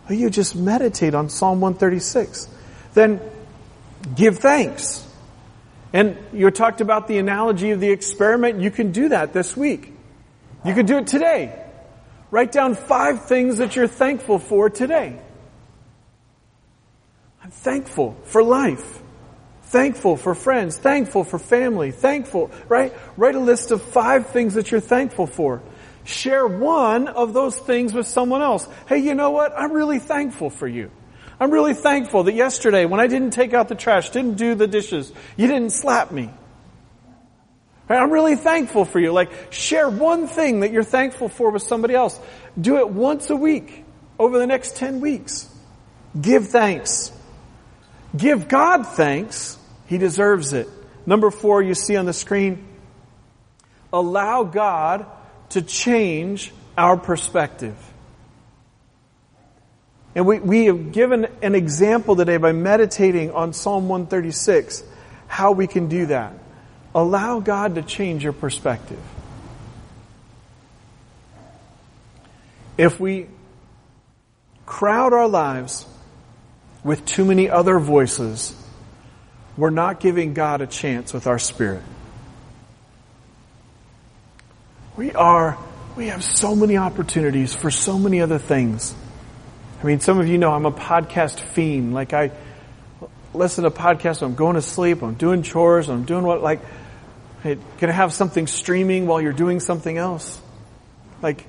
Will 0.08 0.16
you 0.16 0.30
just 0.30 0.56
meditate 0.56 1.16
on 1.16 1.30
Psalm 1.30 1.62
136? 1.62 2.50
Then 2.94 3.22
give 4.16 4.40
thanks. 4.40 5.08
And 5.94 6.18
you 6.34 6.50
talked 6.52 6.82
about 6.82 7.08
the 7.08 7.20
analogy 7.20 7.72
of 7.72 7.80
the 7.80 7.92
experiment. 7.92 8.60
You 8.60 8.72
can 8.72 8.92
do 8.92 9.10
that 9.10 9.32
this 9.32 9.56
week. 9.56 9.94
You 10.66 10.74
can 10.74 10.86
do 10.86 10.98
it 10.98 11.08
today. 11.08 11.60
Write 12.32 12.52
down 12.52 12.76
five 12.76 13.26
things 13.26 13.58
that 13.58 13.76
you're 13.76 13.88
thankful 13.88 14.40
for 14.40 14.70
today. 14.70 15.20
I'm 17.44 17.52
thankful 17.52 18.18
for 18.24 18.42
life. 18.42 19.02
Thankful 19.64 20.18
for 20.18 20.34
friends. 20.34 20.78
Thankful 20.78 21.26
for 21.26 21.38
family. 21.38 21.92
Thankful, 21.92 22.52
right? 22.68 22.94
Write 23.18 23.36
a 23.36 23.40
list 23.40 23.72
of 23.72 23.82
five 23.82 24.28
things 24.28 24.56
that 24.56 24.72
you're 24.72 24.80
thankful 24.80 25.28
for. 25.28 25.62
Share 26.04 26.46
one 26.46 27.08
of 27.08 27.34
those 27.34 27.58
things 27.58 27.94
with 27.94 28.08
someone 28.08 28.42
else. 28.42 28.68
Hey, 28.88 29.00
you 29.00 29.16
know 29.16 29.32
what? 29.32 29.54
I'm 29.58 29.72
really 29.72 30.00
thankful 30.00 30.50
for 30.50 30.68
you. 30.68 30.92
I'm 31.40 31.52
really 31.52 31.74
thankful 31.74 32.24
that 32.24 32.34
yesterday 32.34 32.86
when 32.86 33.00
I 33.00 33.08
didn't 33.08 33.32
take 33.32 33.54
out 33.54 33.68
the 33.68 33.76
trash, 33.76 34.10
didn't 34.12 34.36
do 34.36 34.56
the 34.56 34.68
dishes, 34.68 35.12
you 35.36 35.48
didn't 35.48 35.72
slap 35.72 36.12
me. 36.12 36.30
I'm 37.90 38.12
really 38.12 38.36
thankful 38.36 38.86
for 38.86 39.00
you. 39.00 39.12
Like, 39.12 39.52
share 39.52 39.90
one 39.90 40.28
thing 40.28 40.62
that 40.62 40.72
you're 40.72 40.84
thankful 40.84 41.30
for 41.30 41.52
with 41.52 41.64
somebody 41.64 41.96
else. 41.96 42.18
Do 42.60 42.78
it 42.78 42.90
once 42.90 43.30
a 43.30 43.36
week 43.36 43.84
over 44.18 44.40
the 44.40 44.48
next 44.48 44.78
10 44.78 45.02
weeks. 45.02 45.50
Give 46.20 46.48
thanks. 46.48 47.12
Give 48.16 48.48
God 48.48 48.88
thanks. 48.88 49.58
He 49.88 49.98
deserves 49.98 50.54
it. 50.54 50.70
Number 51.06 51.30
four, 51.30 51.62
you 51.62 51.74
see 51.74 51.98
on 51.98 52.06
the 52.06 52.14
screen, 52.14 52.66
allow 53.92 54.44
God 54.44 55.06
to 55.54 55.62
change 55.62 56.52
our 56.78 56.98
perspective. 56.98 57.76
And 60.16 60.26
we, 60.26 60.40
we 60.40 60.66
have 60.66 60.92
given 60.92 61.28
an 61.42 61.54
example 61.56 62.16
today 62.16 62.38
by 62.38 62.52
meditating 62.52 63.32
on 63.32 63.54
Psalm 63.54 63.88
136, 63.88 64.84
how 65.28 65.52
we 65.52 65.68
can 65.68 65.90
do 65.90 66.08
that. 66.08 66.34
Allow 66.96 67.40
God 67.40 67.76
to 67.76 67.84
change 67.84 68.24
your 68.24 68.34
perspective. 68.34 69.00
If 72.78 73.00
we 73.00 73.28
crowd 74.66 75.14
our 75.14 75.28
lives 75.28 75.86
with 76.84 77.06
too 77.06 77.26
many 77.26 77.48
other 77.48 77.78
voices, 77.78 78.56
we're 79.56 79.70
not 79.70 80.00
giving 80.00 80.34
God 80.34 80.62
a 80.62 80.68
chance 80.68 81.14
with 81.14 81.28
our 81.28 81.38
spirit. 81.38 81.84
We 84.96 85.12
are, 85.14 85.58
we 85.96 86.08
have 86.08 86.24
so 86.24 86.56
many 86.56 86.78
opportunities 86.78 87.56
for 87.56 87.72
so 87.72 87.98
many 87.98 88.22
other 88.22 88.38
things. 88.38 88.94
I 89.82 89.86
mean, 89.86 90.00
some 90.00 90.20
of 90.20 90.28
you 90.28 90.38
know 90.38 90.52
I'm 90.52 90.66
a 90.66 90.72
podcast 90.72 91.40
fiend. 91.40 91.94
Like 91.94 92.14
I 92.14 92.32
listen 93.34 93.64
to 93.64 93.72
podcasts, 93.72 94.22
I'm 94.22 94.36
going 94.36 94.56
to 94.56 94.62
sleep, 94.62 95.02
I'm 95.02 95.16
doing 95.16 95.42
chores, 95.42 95.90
I'm 95.90 96.06
doing 96.06 96.24
what, 96.24 96.42
like, 96.42 96.62
can 97.42 97.60
I 97.82 97.92
have 97.92 98.14
something 98.14 98.48
streaming 98.48 99.08
while 99.08 99.20
you're 99.20 99.34
doing 99.34 99.60
something 99.60 99.98
else? 99.98 100.40
Like, 101.22 101.46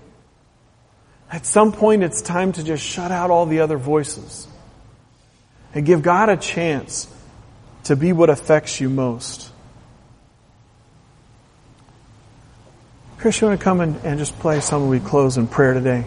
at 1.31 1.47
some 1.47 1.73
point 1.73 2.03
it's 2.03 2.23
time 2.23 2.53
to 2.53 2.65
just 2.65 2.83
shut 2.83 3.11
out 3.11 3.31
all 3.31 3.47
the 3.47 3.61
other 3.61 3.77
voices 3.77 4.49
and 5.75 5.85
give 5.85 6.03
God 6.03 6.29
a 6.29 6.37
chance 6.37 7.09
to 7.85 7.97
be 7.97 8.13
what 8.13 8.31
affects 8.31 8.81
you 8.81 8.89
most. 8.89 9.51
Chris, 13.25 13.41
you 13.41 13.47
want 13.47 13.59
to 13.59 13.65
come 13.65 13.81
and, 13.81 13.97
and 14.05 14.19
just 14.19 14.39
play 14.39 14.61
some 14.61 14.91
we 14.91 15.01
close 15.01 15.39
in 15.39 15.47
prayer 15.47 15.73
today? 15.73 16.05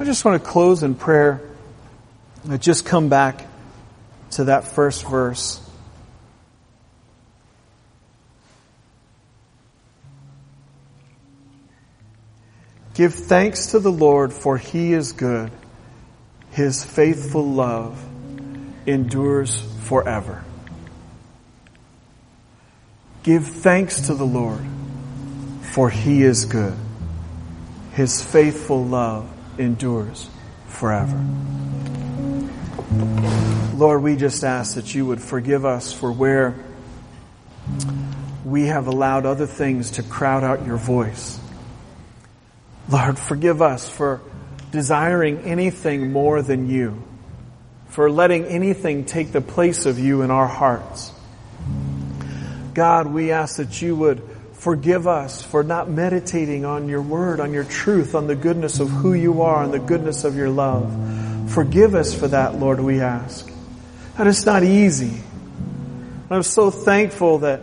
I 0.00 0.04
just 0.06 0.24
want 0.24 0.42
to 0.42 0.48
close 0.48 0.82
in 0.82 0.94
prayer 0.94 1.42
and 2.44 2.62
just 2.62 2.86
come 2.86 3.10
back 3.10 3.46
to 4.30 4.44
that 4.44 4.68
first 4.68 5.06
verse. 5.06 5.60
Give 12.94 13.12
thanks 13.12 13.72
to 13.72 13.78
the 13.78 13.92
Lord 13.92 14.32
for 14.32 14.56
he 14.56 14.94
is 14.94 15.12
good 15.12 15.52
his 16.54 16.84
faithful 16.84 17.44
love 17.44 18.00
endures 18.86 19.60
forever. 19.82 20.44
Give 23.24 23.44
thanks 23.44 24.02
to 24.02 24.14
the 24.14 24.24
Lord, 24.24 24.64
for 25.72 25.90
he 25.90 26.22
is 26.22 26.44
good. 26.44 26.76
His 27.94 28.24
faithful 28.24 28.84
love 28.84 29.28
endures 29.58 30.30
forever. 30.68 31.16
Lord, 33.74 34.04
we 34.04 34.14
just 34.14 34.44
ask 34.44 34.76
that 34.76 34.94
you 34.94 35.06
would 35.06 35.20
forgive 35.20 35.64
us 35.64 35.92
for 35.92 36.12
where 36.12 36.54
we 38.44 38.66
have 38.66 38.86
allowed 38.86 39.26
other 39.26 39.46
things 39.46 39.90
to 39.92 40.04
crowd 40.04 40.44
out 40.44 40.64
your 40.64 40.76
voice. 40.76 41.40
Lord, 42.88 43.18
forgive 43.18 43.60
us 43.60 43.88
for 43.88 44.20
desiring 44.74 45.38
anything 45.42 46.10
more 46.10 46.42
than 46.42 46.68
you, 46.68 47.00
for 47.90 48.10
letting 48.10 48.44
anything 48.46 49.04
take 49.04 49.30
the 49.30 49.40
place 49.40 49.86
of 49.86 50.00
you 50.00 50.22
in 50.22 50.32
our 50.32 50.48
hearts. 50.48 51.12
God, 52.74 53.06
we 53.06 53.30
ask 53.30 53.58
that 53.58 53.80
you 53.80 53.94
would 53.94 54.20
forgive 54.54 55.06
us 55.06 55.40
for 55.44 55.62
not 55.62 55.88
meditating 55.88 56.64
on 56.64 56.88
your 56.88 57.02
word, 57.02 57.38
on 57.38 57.52
your 57.52 57.62
truth, 57.62 58.16
on 58.16 58.26
the 58.26 58.34
goodness 58.34 58.80
of 58.80 58.90
who 58.90 59.14
you 59.14 59.42
are, 59.42 59.62
and 59.62 59.72
the 59.72 59.78
goodness 59.78 60.24
of 60.24 60.34
your 60.34 60.50
love. 60.50 60.92
Forgive 61.52 61.94
us 61.94 62.12
for 62.12 62.26
that, 62.26 62.56
Lord, 62.56 62.80
we 62.80 63.00
ask. 63.00 63.48
And 64.18 64.28
it's 64.28 64.44
not 64.44 64.64
easy. 64.64 65.22
I'm 66.30 66.42
so 66.42 66.72
thankful 66.72 67.38
that 67.38 67.62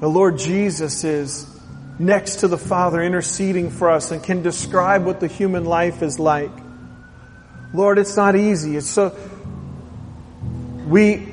the 0.00 0.08
Lord 0.08 0.38
Jesus 0.38 1.04
is 1.04 1.51
next 1.98 2.36
to 2.36 2.48
the 2.48 2.58
Father 2.58 3.02
interceding 3.02 3.70
for 3.70 3.90
us 3.90 4.10
and 4.10 4.22
can 4.22 4.42
describe 4.42 5.04
what 5.04 5.20
the 5.20 5.28
human 5.28 5.64
life 5.64 6.02
is 6.02 6.18
like. 6.18 6.50
Lord, 7.74 7.98
it's 7.98 8.16
not 8.16 8.36
easy. 8.36 8.76
It's 8.76 8.88
so, 8.88 9.16
we 10.86 11.26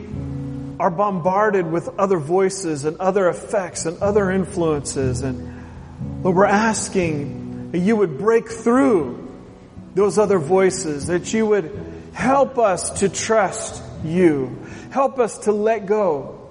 are 0.79 0.89
bombarded 0.89 1.69
with 1.69 1.89
other 1.99 2.17
voices 2.17 2.85
and 2.85 2.97
other 2.97 3.27
effects 3.27 3.85
and 3.85 4.01
other 4.01 4.31
influences 4.31 5.21
and 5.21 5.59
Lord, 6.23 6.35
we're 6.35 6.45
asking 6.45 7.71
that 7.71 7.79
you 7.79 7.95
would 7.95 8.17
break 8.17 8.49
through 8.49 9.27
those 9.95 10.17
other 10.17 10.39
voices, 10.39 11.07
that 11.07 11.33
you 11.33 11.45
would 11.45 12.09
help 12.13 12.57
us 12.57 12.99
to 12.99 13.09
trust 13.09 13.81
you. 14.03 14.57
Help 14.91 15.19
us 15.19 15.39
to 15.39 15.51
let 15.51 15.85
go 15.85 16.49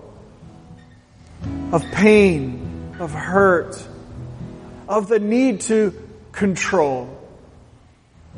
of 1.72 1.84
pain, 1.92 2.94
of 2.98 3.12
hurt, 3.12 3.86
of 4.88 5.08
the 5.08 5.18
need 5.18 5.60
to 5.62 5.94
control. 6.32 7.14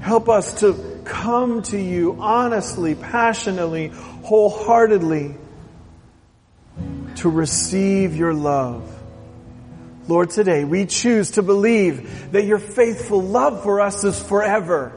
Help 0.01 0.29
us 0.29 0.61
to 0.61 1.03
come 1.05 1.63
to 1.63 1.79
you 1.79 2.17
honestly, 2.21 2.95
passionately, 2.95 3.89
wholeheartedly 3.89 5.37
to 7.17 7.29
receive 7.29 8.17
your 8.17 8.35
love. 8.35 8.97
Lord, 10.09 10.31
today 10.31 10.65
we 10.65 10.87
choose 10.87 11.33
to 11.33 11.43
believe 11.43 12.33
that 12.33 12.45
your 12.45 12.59
faithful 12.59 13.23
love 13.23 13.63
for 13.63 13.81
us 13.81 14.03
is 14.03 14.21
forever. 14.21 14.93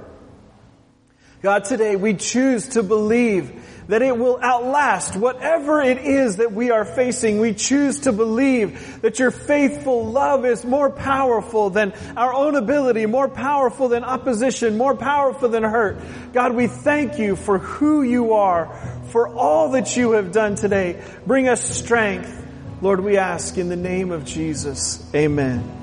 God, 1.41 1.65
today 1.65 1.97
we 1.97 2.13
choose 2.13 2.69
to 2.69 2.83
believe 2.83 3.72
that 3.87 4.01
it 4.01 4.17
will 4.17 4.39
outlast 4.41 5.15
whatever 5.15 5.81
it 5.81 5.99
is 5.99 6.37
that 6.37 6.51
we 6.51 6.71
are 6.71 6.85
facing. 6.85 7.39
We 7.39 7.53
choose 7.53 8.01
to 8.01 8.11
believe 8.11 9.01
that 9.01 9.19
your 9.19 9.31
faithful 9.31 10.05
love 10.05 10.45
is 10.45 10.63
more 10.63 10.89
powerful 10.89 11.69
than 11.69 11.93
our 12.15 12.33
own 12.33 12.55
ability, 12.55 13.05
more 13.05 13.27
powerful 13.27 13.89
than 13.89 14.03
opposition, 14.03 14.77
more 14.77 14.95
powerful 14.95 15.49
than 15.49 15.63
hurt. 15.63 15.99
God, 16.33 16.53
we 16.53 16.67
thank 16.67 17.19
you 17.19 17.35
for 17.35 17.57
who 17.57 18.03
you 18.03 18.33
are, 18.33 18.73
for 19.09 19.27
all 19.27 19.71
that 19.71 19.95
you 19.97 20.11
have 20.11 20.31
done 20.31 20.55
today. 20.55 21.01
Bring 21.25 21.47
us 21.47 21.61
strength. 21.61 22.41
Lord, 22.81 22.99
we 22.99 23.17
ask 23.17 23.57
in 23.57 23.69
the 23.69 23.75
name 23.75 24.11
of 24.11 24.25
Jesus. 24.25 25.09
Amen. 25.15 25.82